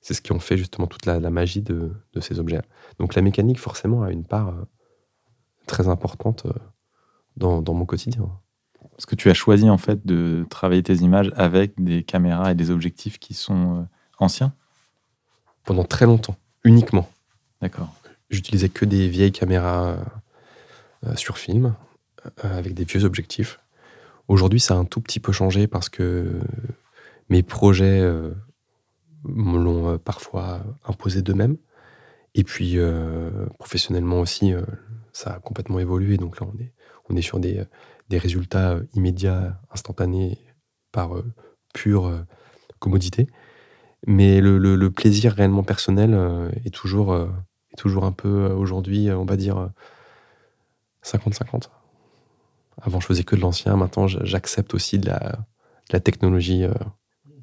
[0.00, 2.62] c'est ce qui en fait justement toute la, la magie de, de ces objets.
[2.98, 4.54] Donc la mécanique, forcément, a une part
[5.66, 6.46] très importante
[7.36, 8.30] dans, dans mon quotidien.
[8.92, 12.54] Parce que tu as choisi en fait de travailler tes images avec des caméras et
[12.54, 13.88] des objectifs qui sont
[14.20, 14.54] anciens?
[15.64, 17.10] Pendant très longtemps, uniquement.
[17.60, 17.92] D'accord.
[18.30, 19.96] J'utilisais que des vieilles caméras
[21.14, 21.74] sur film,
[22.44, 23.60] euh, avec des vieux objectifs.
[24.28, 26.40] Aujourd'hui, ça a un tout petit peu changé parce que
[27.28, 28.32] mes projets euh,
[29.24, 31.56] me l'ont euh, parfois imposé d'eux-mêmes.
[32.34, 34.62] Et puis, euh, professionnellement aussi, euh,
[35.12, 36.16] ça a complètement évolué.
[36.16, 36.72] Donc là, on est,
[37.08, 37.64] on est sur des,
[38.08, 40.38] des résultats euh, immédiats, instantanés,
[40.92, 41.24] par euh,
[41.72, 42.20] pure euh,
[42.78, 43.28] commodité.
[44.06, 47.28] Mais le, le- plaisir réellement personnel euh, est toujours, euh,
[47.72, 49.68] est toujours un peu euh, aujourd'hui, euh, on va dire, euh,
[51.06, 51.68] 50-50.
[52.82, 53.76] Avant, je faisais que de l'ancien.
[53.76, 56.72] Maintenant, j'accepte aussi de la, de la technologie euh,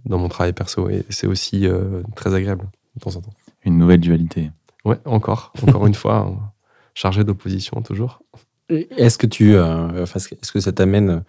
[0.05, 0.89] dans mon travail perso.
[0.89, 3.33] Et c'est aussi euh, très agréable de temps en temps.
[3.65, 4.51] Une nouvelle dualité.
[4.85, 6.51] Ouais, encore, encore une fois, hein,
[6.93, 8.21] chargé d'opposition toujours.
[8.69, 11.23] Est-ce que tu, euh, est-ce que ça t'amène,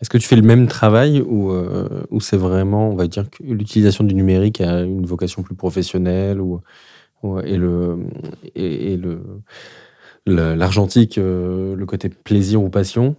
[0.00, 3.28] est-ce que tu fais le même travail ou, euh, ou c'est vraiment, on va dire
[3.30, 6.60] que l'utilisation du numérique a une vocation plus professionnelle ou,
[7.22, 7.98] ou- et le
[8.54, 9.22] et, le-
[10.30, 13.16] l'argentique, euh, le côté plaisir ou passion.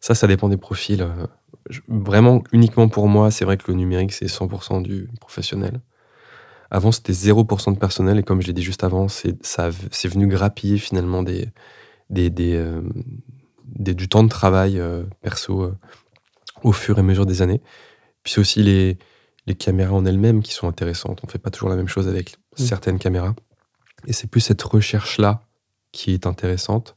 [0.00, 1.02] Ça, ça dépend des profils.
[1.02, 1.26] Euh,
[1.70, 5.80] je- Vraiment, uniquement pour moi, c'est vrai que le numérique, c'est 100% du professionnel.
[6.70, 10.08] Avant, c'était 0% de personnel, et comme je l'ai dit juste avant, c'est ça- c'est
[10.08, 11.48] venu grappiller finalement des,
[12.10, 12.82] des, des, euh,
[13.64, 15.74] des- du temps de travail euh, perso euh,
[16.62, 17.60] au fur et à mesure des années.
[18.22, 18.98] Puis c'est aussi les,
[19.46, 21.20] les caméras en elles-mêmes qui sont intéressantes.
[21.22, 22.62] On ne fait pas toujours la même chose avec Mm.
[22.64, 23.34] certaines caméras.
[24.06, 25.42] Et c'est plus cette recherche-là
[25.92, 26.96] qui est intéressante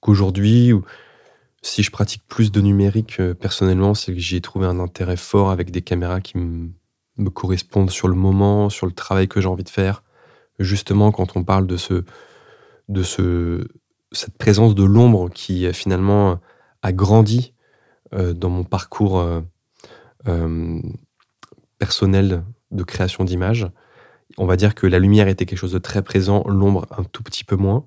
[0.00, 0.72] qu'aujourd'hui,
[1.62, 5.50] si je pratique plus de numérique euh, personnellement, c'est que j'ai trouvé un intérêt fort
[5.50, 9.64] avec des caméras qui me correspondent sur le moment, sur le travail que j'ai envie
[9.64, 10.04] de faire.
[10.58, 12.04] Justement, quand on parle de ce,
[12.88, 13.66] de ce,
[14.12, 16.38] cette présence de l'ombre qui euh, finalement
[16.82, 17.52] a grandi
[18.14, 19.26] euh, dans mon parcours
[21.78, 23.68] personnel de création d'images.
[24.38, 27.22] On va dire que la lumière était quelque chose de très présent, l'ombre un tout
[27.22, 27.86] petit peu moins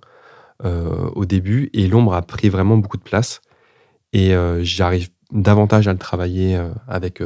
[0.63, 3.41] au début, et l'ombre a pris vraiment beaucoup de place.
[4.13, 7.22] Et euh, j'arrive davantage à le travailler euh, avec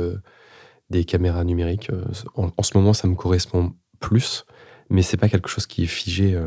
[0.89, 1.89] des caméras numériques.
[2.35, 4.45] En, ce moment, ça me correspond plus,
[4.89, 6.39] mais c'est pas quelque chose qui est figé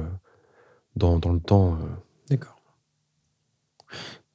[0.94, 1.78] dans, dans, le temps.
[2.30, 2.56] D'accord.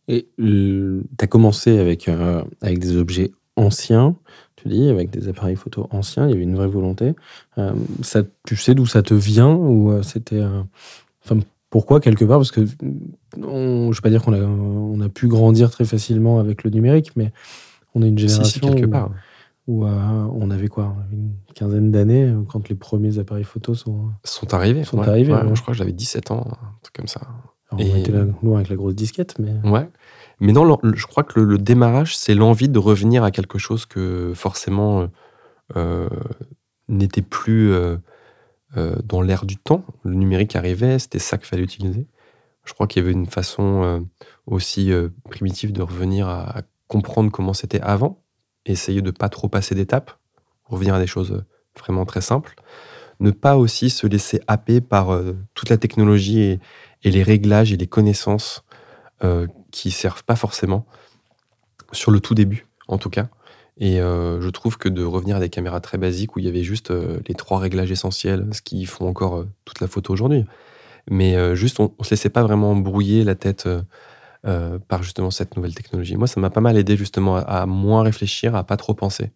[0.08, 4.18] Et tu as commencé avec, avec des objets anciens
[4.62, 7.14] tu dis, avec des appareils photo anciens, il y avait une vraie volonté.
[7.58, 10.44] Euh, ça, tu sais d'où ça te vient ou euh, c'était,
[11.24, 11.40] enfin,
[11.72, 12.62] pourquoi quelque part Parce que
[13.38, 16.64] on, je ne vais pas dire qu'on a, on a pu grandir très facilement avec
[16.64, 17.32] le numérique, mais
[17.96, 19.10] on est une génération quelque part.
[19.68, 19.90] où, euh,
[20.36, 24.84] on avait quoi, une quinzaine d'années quand les premiers appareils photo sont sont arrivés.
[24.84, 25.34] Sont arrivés.
[25.54, 27.22] Je crois que j'avais 17 ans, un truc comme ça.
[27.72, 29.54] on était là, loin avec la grosse disquette, mais.
[29.68, 29.90] Ouais.
[30.42, 34.34] Mais non, je crois que le, démarrage, c'est l'envie de revenir à quelque chose que
[34.36, 35.08] forcément
[35.78, 36.10] euh,
[36.90, 37.98] n'était plus euh,
[38.78, 39.84] euh, dans l'air du temps.
[40.04, 42.08] Le numérique arrivait, c'était ça qu'il fallait utiliser.
[42.64, 44.06] Je crois qu'il y avait une façon
[44.46, 44.92] aussi
[45.32, 48.22] primitive de revenir à, comprendre comment c'était avant,
[48.68, 50.12] essayer de pas trop passer d'étapes,
[50.66, 51.44] revenir à des choses
[51.76, 52.54] vraiment très simples.
[53.20, 55.20] Ne pas aussi se laisser happer par
[55.56, 56.60] toute la technologie et,
[57.02, 58.64] et, les réglages et les connaissances
[59.72, 60.86] qui servent pas forcément,
[61.92, 63.30] sur le tout début en tout cas.
[63.78, 66.48] Et euh, je trouve que de revenir à des caméras très basiques où il y
[66.48, 70.14] avait juste euh, les trois réglages essentiels, ce qui font encore euh, toute la photo
[70.14, 70.46] aujourd'hui.
[71.10, 73.68] Mais juste, on ne se laissait pas vraiment brouiller la tête
[74.44, 76.16] par justement cette nouvelle technologie.
[76.16, 79.32] Moi, ça m'a pas mal aidé justement à, moins réfléchir, à pas trop penser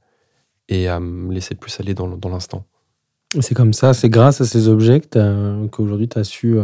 [0.70, 2.66] et à me laisser plus aller dans, dans l'instant.
[3.40, 5.02] C'est comme ça, c'est grâce à ces objets
[5.72, 6.60] qu'aujourd'hui tu as su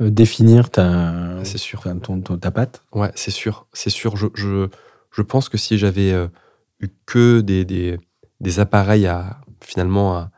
[0.00, 1.82] euh, définir ta, sûr.
[2.02, 3.66] Ton, ta patte Ouais, c'est sûr.
[3.72, 4.16] C'est sûr.
[4.16, 4.68] Je, je,
[5.10, 6.28] je, pense que si j'avais euh,
[6.80, 7.98] eu que des, des,
[8.40, 10.30] des, appareils à finalement à,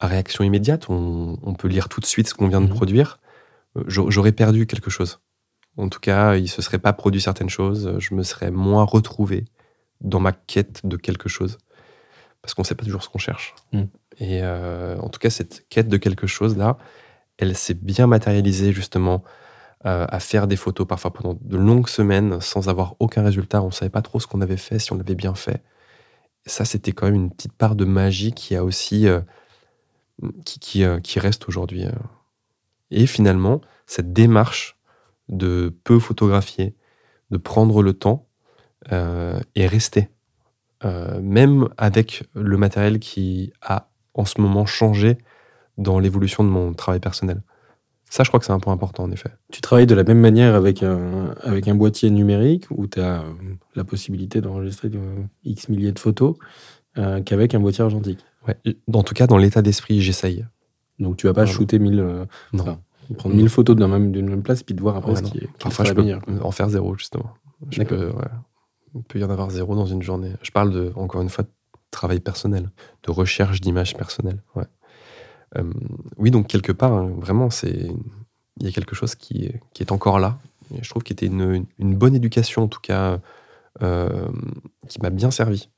[0.00, 2.74] réaction immédiate, on, on, peut lire tout de suite ce qu'on vient de mhm.
[2.74, 3.20] produire,
[3.78, 5.20] euh, j'aurais perdu quelque chose.
[5.78, 8.84] En tout cas, il ne se serait pas produit certaines choses, je me serais moins
[8.84, 9.46] retrouvé
[10.02, 11.56] dans ma quête de quelque chose.
[12.42, 13.54] Parce qu'on ne sait pas toujours ce qu'on cherche.
[13.72, 13.84] Mm.
[14.18, 16.76] Et en tout cas, cette quête de quelque chose là,
[17.38, 19.24] elle s'est bien matérialisée justement
[19.86, 23.62] euh, à faire des photos parfois pendant de longues semaines sans avoir aucun résultat.
[23.62, 25.62] On ne savait pas trop ce qu'on avait fait, si on l'avait bien fait.
[26.46, 29.20] Ça, c'était quand même une petite part de magie qui a aussi euh,
[30.46, 31.84] qui, euh, qui, reste aujourd'hui.
[32.90, 34.78] Et finalement, cette démarche
[35.28, 36.74] de peu photographier,
[37.30, 38.26] de prendre le temps
[38.90, 40.08] et rester.
[40.84, 45.16] même avec le matériel qui a en ce moment changé
[45.78, 47.42] dans l'évolution de mon travail personnel.
[48.14, 49.30] Ça, je crois que c'est un point important, en effet.
[49.50, 53.22] Tu travailles de la même manière avec un, avec un boîtier numérique où tu as
[53.22, 53.32] euh,
[53.74, 54.88] la possibilité d'enregistrer
[55.42, 56.36] X milliers de photos
[56.96, 58.24] euh, qu'avec un boîtier argentique.
[58.46, 58.56] Ouais.
[58.92, 60.46] En tout cas, dans l'état d'esprit, j'essaye.
[61.00, 62.78] Donc, tu vas pas shooter 1000, euh, non.
[63.18, 65.48] prendre 1000 photos d'une même, même, place puis de voir après ce qui est.
[65.58, 67.34] Parfois, je peux en faire zéro, justement.
[67.68, 68.24] Je peux, ouais.
[68.94, 70.30] Il peut y en avoir zéro dans une journée.
[70.40, 71.50] Je parle, de, encore une fois, de
[71.90, 72.70] travail personnel,
[73.02, 74.40] de recherche d'images personnelles.
[74.54, 74.66] Ouais.
[75.56, 75.62] Euh,
[76.16, 77.90] oui, donc quelque part, hein, vraiment, c'est
[78.60, 80.38] il y a quelque chose qui, qui est encore là.
[80.80, 83.20] Je trouve qu'il était une, une, bonne éducation, en tout cas,
[83.82, 84.28] euh,
[84.88, 85.68] qui m'a bien servi.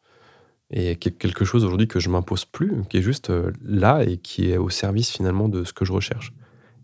[0.71, 4.51] Et quelque chose aujourd'hui que je m'impose plus, qui est juste euh, là et qui
[4.51, 6.33] est au service finalement de ce que je recherche.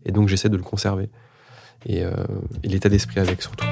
[0.05, 1.11] Et donc j'essaie de le conserver.
[1.87, 3.67] Et, et l'état d'esprit avec surtout.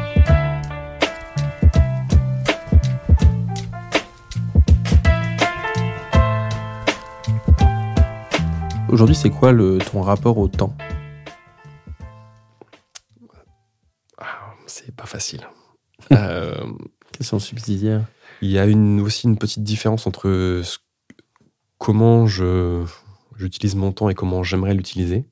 [8.91, 10.75] Aujourd'hui, c'est quoi le, ton rapport au temps?
[14.19, 15.47] Ah, C'est pas facile.
[16.13, 16.57] euh,
[17.13, 18.05] Question subsidiaire.
[18.43, 20.63] Il y a une, aussi une petite différence entre
[21.79, 22.85] comment je,
[23.37, 25.25] j'utilise mon temps et comment j'aimerais l'utiliser.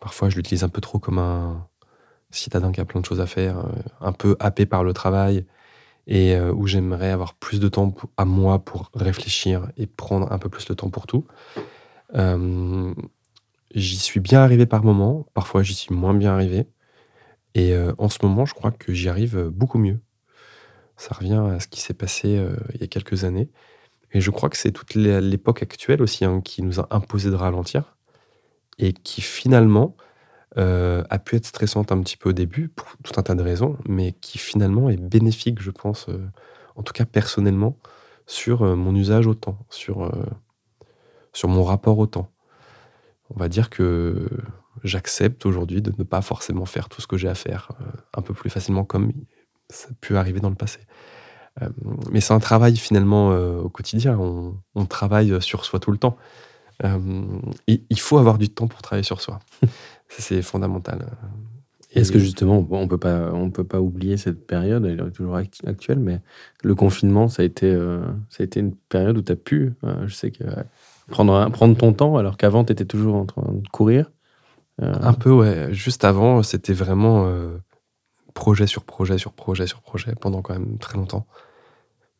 [0.00, 1.68] Parfois, je l'utilise un peu trop comme un
[2.32, 5.46] citadin qui a plein de choses à faire, euh, un peu happé par le travail
[6.08, 10.38] et euh, où j'aimerais avoir plus de temps à moi pour réfléchir et prendre un
[10.38, 11.24] peu plus le temps pour tout.
[12.14, 12.94] Euh,
[13.74, 16.66] j'y suis bien arrivé par moment, parfois j'y suis moins bien arrivé.
[17.54, 20.00] Et euh, en ce moment, je crois que j'y arrive beaucoup mieux.
[20.96, 23.50] Ça revient à ce qui s'est passé euh, il y a quelques années.
[24.12, 27.36] Et je crois que c'est toute l'époque actuelle aussi hein, qui nous a imposé de
[27.36, 27.96] ralentir
[28.78, 29.96] et qui finalement
[30.56, 33.76] a pu être stressante un petit peu au début pour tout un tas de raisons,
[33.86, 36.08] mais qui finalement est bénéfique, je pense,
[36.74, 37.78] en tout cas personnellement,
[38.26, 40.10] sur mon usage au temps, sur
[41.38, 42.28] sur mon rapport au temps.
[43.30, 44.28] On va dire que
[44.82, 48.22] j'accepte aujourd'hui de ne pas forcément faire tout ce que j'ai à faire euh, un
[48.22, 49.12] peu plus facilement comme
[49.70, 50.80] ça a pu arriver dans le passé.
[51.62, 51.68] Euh,
[52.10, 54.18] mais c'est un travail finalement euh, au quotidien.
[54.18, 56.16] On, on travaille sur soi tout le temps.
[57.66, 59.40] Et il faut avoir du temps pour travailler sur soi.
[60.08, 61.06] C'est fondamental.
[61.94, 65.36] Est-ce que justement, on peut pas, on peut pas oublier cette période, elle est toujours
[65.36, 66.20] actu- actuelle, mais
[66.62, 69.72] le confinement, ça a été, euh, ça a été une période où tu as pu,
[69.84, 70.44] euh, je sais que
[71.08, 74.10] prendre, un- prendre ton temps, alors qu'avant, tu étais toujours en train de courir.
[74.82, 75.72] Euh, Un peu, ouais.
[75.72, 77.58] Juste avant, c'était vraiment euh,
[78.34, 81.26] projet sur projet sur projet sur projet pendant quand même très longtemps.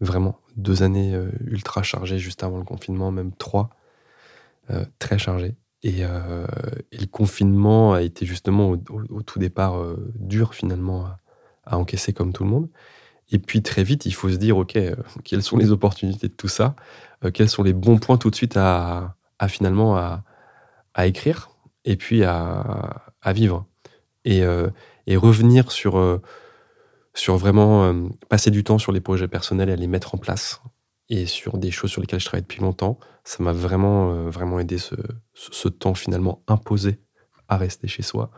[0.01, 3.71] Vraiment, deux années euh, ultra chargées juste avant le confinement, même trois,
[4.99, 5.57] très chargées.
[5.83, 9.83] Et, le confinement a été justement au, tout départ
[10.17, 11.07] dur finalement
[11.65, 12.69] à encaisser comme tout le monde.
[13.31, 16.33] Et puis très vite, il faut se dire, OK, euh, quelles sont les opportunités de
[16.33, 16.75] tout ça?
[17.25, 19.17] Euh, Quels sont les bons points tout de suite à,
[19.49, 20.25] finalement à,
[21.07, 21.51] écrire
[21.85, 23.67] et puis à, vivre?
[24.25, 24.69] Et, euh,
[25.07, 26.21] et revenir sur,
[27.15, 30.61] sur vraiment passer du temps sur les projets personnels et à les mettre en place
[31.09, 32.99] et sur des choses sur lesquelles je travaille depuis longtemps.
[33.25, 37.01] Ça m'a vraiment, vraiment aidé ce, temps finalement imposé
[37.49, 38.31] à rester chez soi.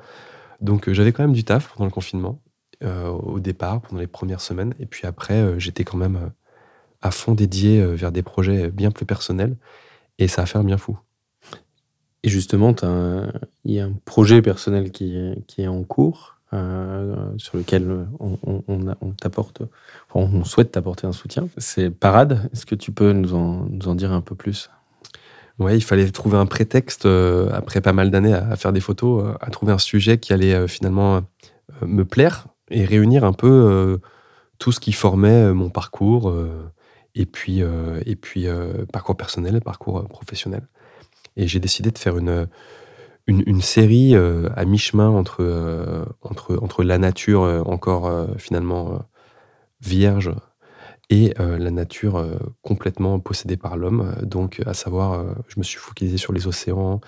[0.60, 2.40] Donc j'avais quand même du taf pendant le confinement
[2.84, 4.74] au départ, pendant les premières semaines.
[4.80, 6.28] Et puis après, euh, j'étais quand même euh,
[7.02, 9.56] à fond dédié euh, vers des projets bien plus personnels.
[10.18, 10.98] Et ça a fait un bien fou.
[12.22, 12.74] Et justement,
[13.64, 18.06] il y a un projet personnel qui est, qui est en cours, euh, sur lequel
[18.18, 19.62] on, on- on a- on t'apporte,
[20.10, 21.48] enfin, on souhaite t'apporter un soutien.
[21.56, 22.50] C'est Parade.
[22.52, 24.68] Est-ce que tu peux nous en, nous en dire un peu plus?
[25.58, 28.80] Ouais, il fallait trouver un prétexte, euh, après pas mal d'années à, à faire des
[28.80, 31.20] photos, euh, à trouver un sujet qui allait euh, finalement euh,
[31.86, 33.98] me plaire et réunir un peu euh,
[34.58, 36.70] tout ce qui formait euh, mon parcours, euh,
[37.14, 37.60] et puis,
[38.06, 38.46] et puis
[38.92, 40.68] parcours personnel parcours professionnel.
[41.36, 42.46] Et j'ai décidé de faire une,
[43.26, 49.02] une, série à mi-chemin entre, entre, entre la nature encore finalement
[49.80, 50.32] vierge
[51.10, 52.24] et la nature
[52.62, 54.14] complètement possédée par l'homme.
[54.22, 57.00] Donc, à savoir, je me suis focalisé sur les océans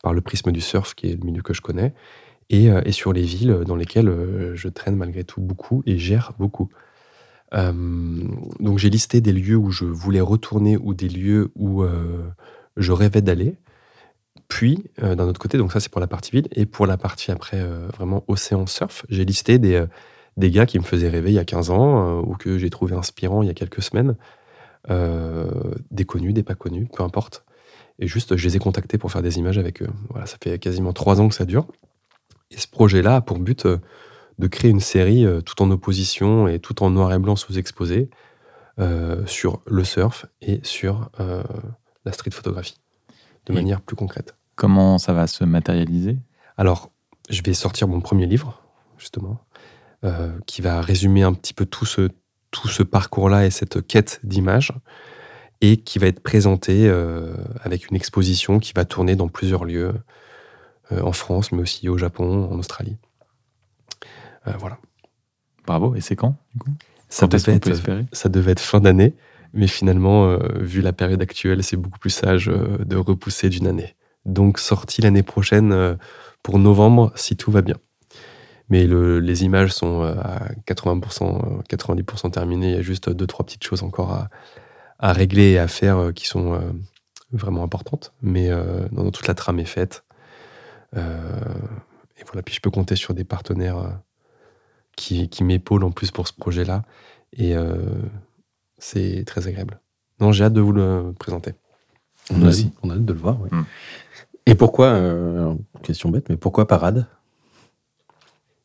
[0.00, 1.92] par le prisme du surf, qui est le milieu que je connais,
[2.50, 5.96] et, euh, et sur les villes dans lesquelles euh, je traîne malgré tout beaucoup et
[5.96, 6.68] gère beaucoup.
[7.54, 7.72] Euh,
[8.58, 11.84] donc, j'ai listé des lieux où je voulais retourner ou des lieux où
[12.76, 13.56] je rêvais d'aller.
[14.48, 17.30] Puis, d'un autre côté, donc ça c'est pour la partie ville, et pour la partie
[17.30, 17.62] après
[17.96, 19.84] vraiment océan surf, j'ai listé des,
[20.36, 22.96] des gars qui me faisaient rêver il y a 15 ans, ou que j'ai trouvé
[22.96, 24.16] inspirants il y a quelques semaines,
[24.88, 27.44] des connus, des pas connus, peu importe.
[28.00, 29.90] Et juste, je les ai contactés pour faire des images avec eux.
[30.08, 31.66] Voilà, ça fait quasiment trois ans que ça dure.
[32.50, 33.78] Et ce projet-là a pour but euh,
[34.38, 38.10] de créer une série euh, tout en opposition et tout en noir et blanc sous-exposé
[38.78, 41.42] euh, sur le surf et sur euh,
[42.04, 42.80] la street photographie,
[43.46, 44.34] de Et- manière plus concrète.
[44.56, 46.18] Comment ça va se matérialiser?
[46.56, 46.90] Alors,
[47.30, 48.62] je vais sortir mon premier livre,
[48.98, 49.40] justement,
[50.04, 52.10] euh, qui va résumer un petit peu tout ce,
[52.50, 54.72] tout ce parcours-là et cette quête d'images,
[55.62, 56.90] et qui va être présenté
[57.62, 59.92] avec une exposition qui va tourner dans plusieurs lieux,
[61.02, 62.96] en France, mais aussi au Japon, en Australie.
[64.46, 64.78] Euh, voilà.
[65.66, 65.94] Bravo.
[65.94, 66.70] Et c'est quand du coup?
[67.08, 68.06] Ça Quand devait, être, espérer?
[68.12, 69.14] ça devait être fin d'année,
[69.52, 73.66] mais finalement, euh, vu la période actuelle, c'est beaucoup plus sage euh, de repousser d'une
[73.66, 73.96] année.
[74.26, 75.94] Donc, sortie l'année prochaine euh,
[76.42, 77.76] pour novembre, si tout va bien.
[78.68, 82.68] Mais le- les images sont euh, à 80%, euh, 90% terminées.
[82.70, 84.28] Il y a juste deux, trois petites choses encore à,
[85.00, 86.60] à régler et à faire euh, qui sont euh,
[87.32, 88.12] vraiment importantes.
[88.22, 90.04] Mais euh, non, toute la trame est faite.
[90.96, 91.40] Euh,
[92.18, 93.90] et voilà, puis je peux compter sur des partenaires euh,
[94.96, 96.84] qui, qui m'épaulent en plus pour ce projet-là.
[97.32, 97.76] Et euh,
[98.78, 99.80] c'est très agréable.
[100.20, 101.54] Non, j'ai hâte de vous le présenter.
[102.30, 102.72] On a, aussi.
[102.82, 103.40] on a hâte de le voir.
[103.40, 103.48] oui.
[103.52, 103.64] Mm.
[104.46, 107.06] Et pourquoi, euh, question bête, mais pourquoi Parade?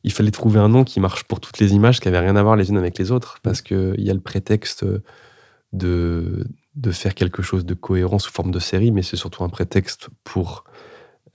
[0.04, 2.44] Il fallait trouver un nom qui marche pour toutes les images qui n'avaient rien à
[2.44, 4.86] voir les unes avec les autres, parce qu'il y a le prétexte
[5.74, 9.50] de, de faire quelque chose de cohérent sous forme de série, mais c'est surtout un
[9.50, 10.64] prétexte pour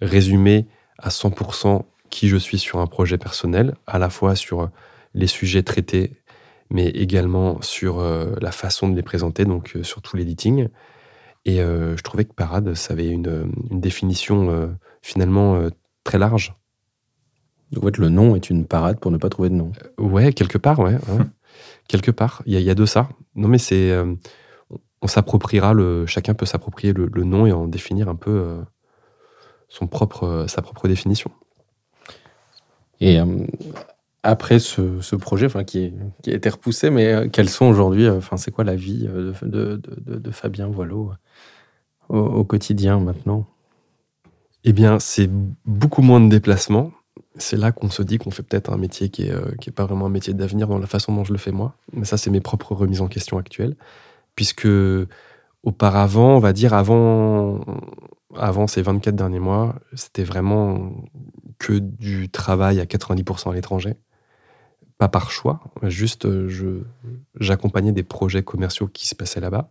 [0.00, 0.66] résumer
[1.00, 4.68] à 100% qui je suis sur un projet personnel, à la fois sur
[5.14, 6.12] les sujets traités,
[6.70, 10.68] mais également sur euh, la façon de les présenter, donc euh, sur tout l'editing.
[11.44, 14.66] Et euh, je trouvais que Parade, ça avait une, une définition euh,
[15.02, 15.70] finalement euh,
[16.04, 16.54] très large.
[17.76, 19.70] En fait, le nom est une parade pour ne pas trouver de nom.
[19.98, 20.94] Ouais, quelque part, ouais.
[21.08, 21.24] ouais.
[21.88, 23.08] quelque part, il y, y a de ça.
[23.36, 23.90] Non, mais c'est.
[23.92, 24.14] euh,
[25.02, 26.04] on s'appropriera le.
[26.06, 28.60] Chacun peut s'approprier le, le nom et en définir un peu euh,
[29.70, 31.30] son propre, sa propre définition.
[33.00, 33.46] Et euh,
[34.22, 38.04] après ce, ce projet, enfin, qui, qui a été repoussé, mais euh, quels sont aujourd'hui,
[38.04, 41.12] euh, enfin, c'est quoi la vie euh, de, de, de- de Fabien Voileau
[42.10, 43.46] au, au quotidien maintenant?
[44.64, 45.30] Eh bien, c'est
[45.64, 46.92] beaucoup moins de déplacements.
[47.36, 50.06] c'est là qu'on se dit qu'on fait peut-être un métier qui est, euh, pas vraiment
[50.06, 51.74] un métier d'avenir dans la façon dont je le fais moi.
[51.92, 53.76] Mais ça, c'est mes propres remises en question actuelles.
[54.34, 54.66] Puisque
[55.62, 57.60] auparavant, on va dire avant,
[58.36, 60.92] avant ces 24 derniers mois, c'était vraiment
[61.58, 63.94] que du travail à 90% à l'étranger.
[64.98, 66.84] Pas par choix, juste euh,
[67.38, 69.70] j'accompagnais des projets commerciaux qui se passaient là-bas.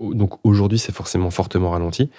[0.00, 2.10] Donc aujourd'hui, c'est forcément fortement ralenti.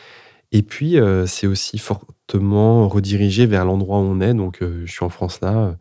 [0.51, 4.33] Et puis, euh, c'est aussi fortement redirigé vers l'endroit où on est.
[4.33, 5.75] Donc, euh, je suis en France là.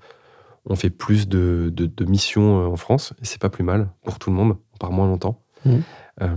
[0.67, 1.73] On fait plus de,
[2.07, 3.15] missions en France.
[3.23, 4.57] Et c'est pas plus mal pour tout le monde.
[4.75, 5.43] On part moins longtemps.
[5.65, 5.83] Mhm.
[6.23, 6.37] Euh,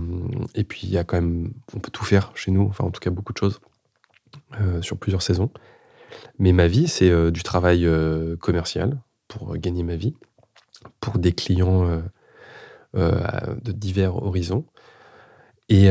[0.54, 1.52] et puis, il y a quand même.
[1.74, 2.62] On peut tout faire chez nous.
[2.62, 3.60] Enfin, en tout cas, beaucoup de choses
[4.60, 5.50] euh, sur plusieurs saisons.
[6.38, 7.88] Mais ma vie, c'est euh, du travail
[8.40, 10.14] commercial pour gagner ma vie,
[11.00, 12.02] pour des clients
[12.94, 14.66] de divers horizons.
[15.70, 15.88] Et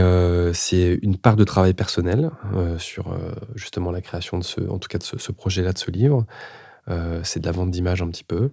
[0.53, 2.29] c'est une part de travail personnel
[2.77, 3.17] sur
[3.55, 6.27] justement la création de ce, en tout cas de ce, ce projet-là, de ce livre.
[7.23, 8.51] C'est de la vente d'images un petit peu.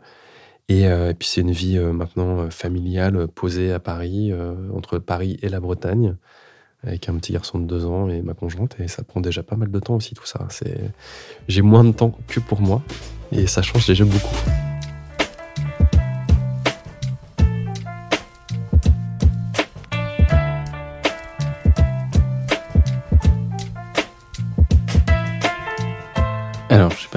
[0.68, 4.32] Et, euh, et puis c'est une vie euh, maintenant euh, familiale, posée à Paris,
[4.74, 6.16] entre Paris et la Bretagne,
[6.84, 8.76] avec un petit garçon de deux ans et ma conjointe.
[8.78, 10.46] Et ça prend déjà pas mal de temps aussi tout ça.
[11.48, 12.82] J'ai moins de temps que pour moi
[13.32, 14.36] et ça change déjà beaucoup.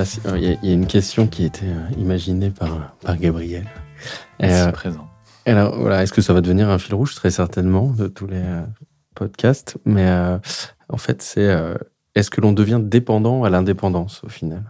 [0.05, 0.19] Si.
[0.25, 2.95] euh, Il y, a- il y a une question qui a été euh, imaginée par,
[3.01, 3.65] par Gabriel.
[4.41, 5.07] Ici euh, présent.
[5.45, 7.15] alors, voilà, est-ce que ça va devenir un fil rouge?
[7.15, 8.61] Très certainement, de tous les euh,
[9.15, 9.77] podcasts.
[9.85, 10.37] Mais euh,
[10.89, 11.47] en fait, c'est.
[11.47, 11.75] euh,
[12.15, 14.63] est-ce que l'on devient dépendant à l'indépendance au final?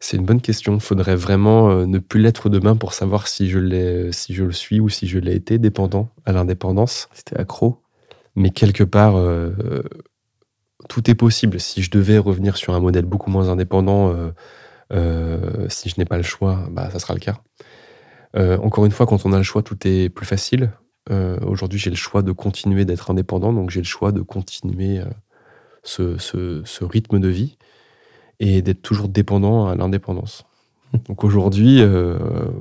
[0.00, 0.74] C'est une bonne question.
[0.74, 4.52] Il faudrait vraiment ne plus l'être demain pour savoir si je, l'ai, si je le
[4.52, 7.08] suis ou si je l'ai été dépendant à l'indépendance.
[7.12, 7.82] C'était accro
[8.36, 9.82] Mais quelque part, euh,
[10.88, 11.58] tout est possible.
[11.58, 14.30] Si je devais revenir sur un modèle beaucoup moins indépendant, euh,
[14.92, 17.38] euh, si je n'ai pas le choix, bah, ça sera le cas.
[18.36, 20.72] Euh, encore une fois, quand on a le choix, tout est plus facile.
[21.40, 25.00] Aujourd'hui, j'ai le choix de continuer d'être indépendant, donc j'ai le choix de continuer
[25.82, 27.56] ce, ce- rythme de vie
[28.40, 30.44] et d'être toujours dépendant à l'indépendance.
[31.06, 31.82] Donc aujourd'hui,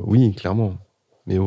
[0.05, 0.77] oui, clairement.
[1.25, 1.37] Mais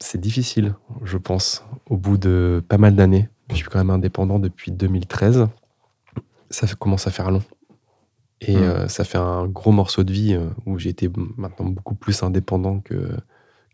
[0.00, 3.28] c'est difficile, je pense, au bout de pas mal d'années.
[3.50, 5.48] Je suis quand même indépendant depuis 2013.
[6.50, 7.42] Ça commence à faire long.
[8.40, 8.62] Et Mm.
[8.62, 12.22] euh, ça fait un gros morceau de vie euh, où j'ai été maintenant beaucoup plus
[12.22, 13.10] indépendant que,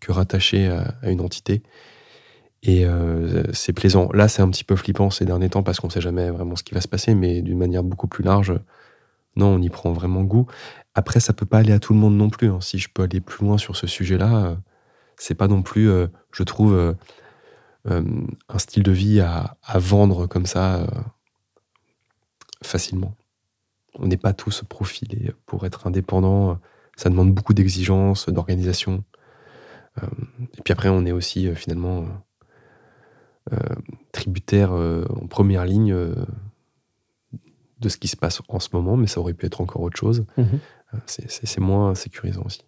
[0.00, 1.62] que rattaché à, à une entité.
[2.62, 4.08] Et euh, c'est plaisant.
[4.12, 6.64] Là, c'est un petit peu flippant ces derniers temps parce qu'on sait jamais vraiment ce
[6.64, 8.54] qui va se passer, mais d'une manière beaucoup plus large,
[9.36, 10.46] non, on y prend vraiment goût.
[10.94, 12.48] Après, ça peut pas aller à tout le monde non plus.
[12.50, 12.60] hein.
[12.60, 14.56] Si je peux aller plus loin sur ce sujet-là,
[15.16, 15.88] c'est pas non plus,
[16.32, 16.94] je trouve,
[17.88, 20.86] un style de vie à, à vendre comme ça euh,
[22.62, 23.14] facilement.
[23.98, 26.58] On n'est pas tous profilés pour être indépendant.
[26.96, 29.04] Ça demande beaucoup d'exigences, d'organisation.
[30.02, 30.06] Euh,
[30.58, 32.04] et puis après, on est aussi euh, finalement
[33.52, 33.74] euh, euh,
[34.12, 36.14] tributaire euh, en première ligne euh,
[37.80, 39.96] de ce qui se passe en ce moment, mais ça aurait pu être encore autre
[39.98, 40.24] chose.
[40.94, 42.62] Euh, c'est- C'est c'est moins sécurisant aussi.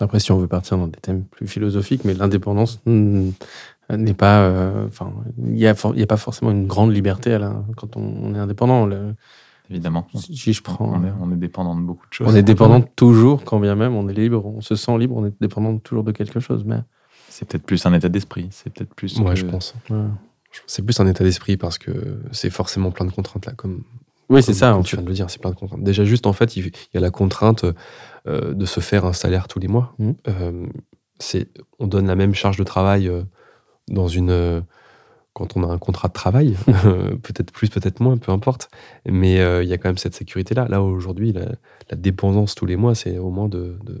[0.00, 3.30] Après, si on veut partir dans des thèmes plus philosophiques, mais l'indépendance hmm,
[3.96, 4.40] n'est pas.
[4.42, 7.38] euh, Enfin, il n'y a, for- il y a pas forcément une grande liberté à
[7.38, 8.86] la- quand on, on est indépendant.
[8.86, 9.14] Le-
[9.70, 10.06] Évidemment.
[10.14, 10.78] si je prends.
[10.94, 12.26] On est, on est dépendant de beaucoup de choses.
[12.30, 15.26] On est dépendant toujours, quand bien même on est libre, on se sent libre, on
[15.26, 16.64] est dépendant toujours de quelque chose.
[16.64, 16.78] Mais
[17.28, 18.48] C'est peut-être plus un état d'esprit.
[18.50, 19.18] C'est peut-être plus.
[19.20, 19.74] Moi, que- je pense.
[19.90, 19.96] ouais.
[20.66, 23.82] C'est plus un état d'esprit parce que c'est forcément plein de contraintes là, comme,
[24.30, 24.70] oui, c'est ça.
[24.70, 24.96] comme En tu fait.
[24.96, 25.82] viens de le dire, c'est plein de contraintes.
[25.84, 27.64] Déjà, juste en fait, il y a la contrainte
[28.26, 29.94] euh, de se faire un salaire tous les mois.
[29.98, 30.14] Mhm.
[30.28, 30.66] Euh,
[31.18, 33.22] c'est, on donne la même charge de travail euh,
[33.90, 34.60] dans une, euh,
[35.32, 38.70] quand on a un contrat de travail, euh, peut-être plus, peut-être moins, peu importe.
[39.06, 40.66] Mais euh, il y a quand même cette sécurité-là.
[40.68, 41.46] Là, aujourd'hui, la,
[41.90, 43.98] la dépendance tous les mois, c'est au moins de, de,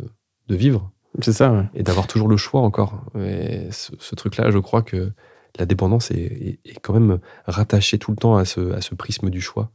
[0.48, 1.52] de vivre C'est ça.
[1.52, 1.64] ouais.
[1.74, 3.02] et d'avoir toujours le choix encore.
[3.18, 5.12] Et ce, ce truc-là, je crois que
[5.58, 8.94] la dépendance est, est- est quand même rattachée tout le temps à ce, à ce
[8.94, 9.70] prisme du choix.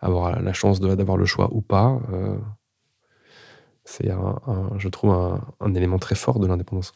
[0.00, 2.36] Avoir la chance d'avoir le choix ou pas, euh,
[3.84, 6.92] c'est, un, un- je trouve, un, un élément très fort de l'indépendance.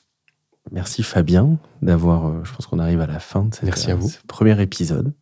[0.71, 2.27] Merci Fabien d'avoir.
[2.29, 4.09] euh, je pense qu'on arrive à la fin de cette- Merci à vous.
[4.09, 5.13] ce premier épisode.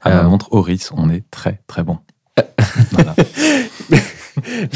[0.00, 1.98] À ma Euh, montre Horis, on est très très bon.
[2.92, 3.14] Voilà.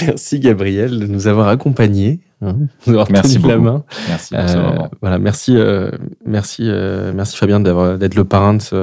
[0.06, 2.56] merci Gabriel de nous avoir accompagnés, hein,
[2.86, 3.64] de avoir Merci tenu la beaucoup.
[3.70, 3.84] main.
[4.08, 5.90] Merci pour Euh, voilà, merci, euh,
[6.24, 8.74] merci, euh, merci Fabien d'être le parrain de ce,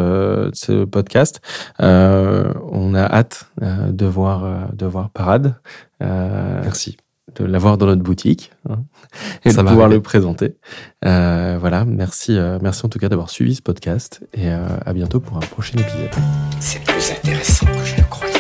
[0.50, 1.42] de ce podcast.
[1.82, 5.56] Euh, on a hâte euh, de voir euh, de voir Parade,
[6.04, 6.98] euh, Merci.
[7.40, 8.84] De l'avoir dans notre boutique hein,
[9.46, 9.98] et Ça de va pouvoir arriver.
[9.98, 10.56] le présenter.
[11.06, 14.94] Euh, voilà, merci, euh, merci en tout cas d'avoir suivi ce podcast et euh, à
[14.94, 16.10] bientôt pour un prochain épisode.
[16.60, 18.34] C'est plus intéressant que je le croyais.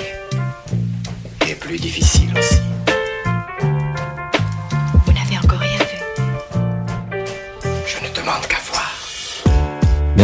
[1.49, 2.59] Et plus difficile aussi.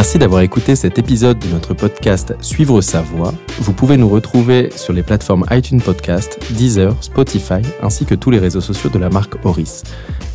[0.03, 3.33] Merci d'avoir écouté cet épisode de notre podcast Suivre sa voix.
[3.59, 8.37] Vous pouvez nous retrouver sur les plateformes iTunes Podcast, Deezer, Spotify, ainsi que tous les
[8.37, 9.83] réseaux sociaux de la marque Horis.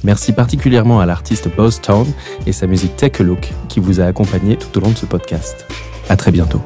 [0.05, 2.07] Merci particulièrement à l'artiste Boss Town
[2.47, 5.05] et sa musique Take a Look qui vous a accompagné tout au long de ce
[5.05, 5.67] podcast.
[6.09, 6.63] À très bientôt.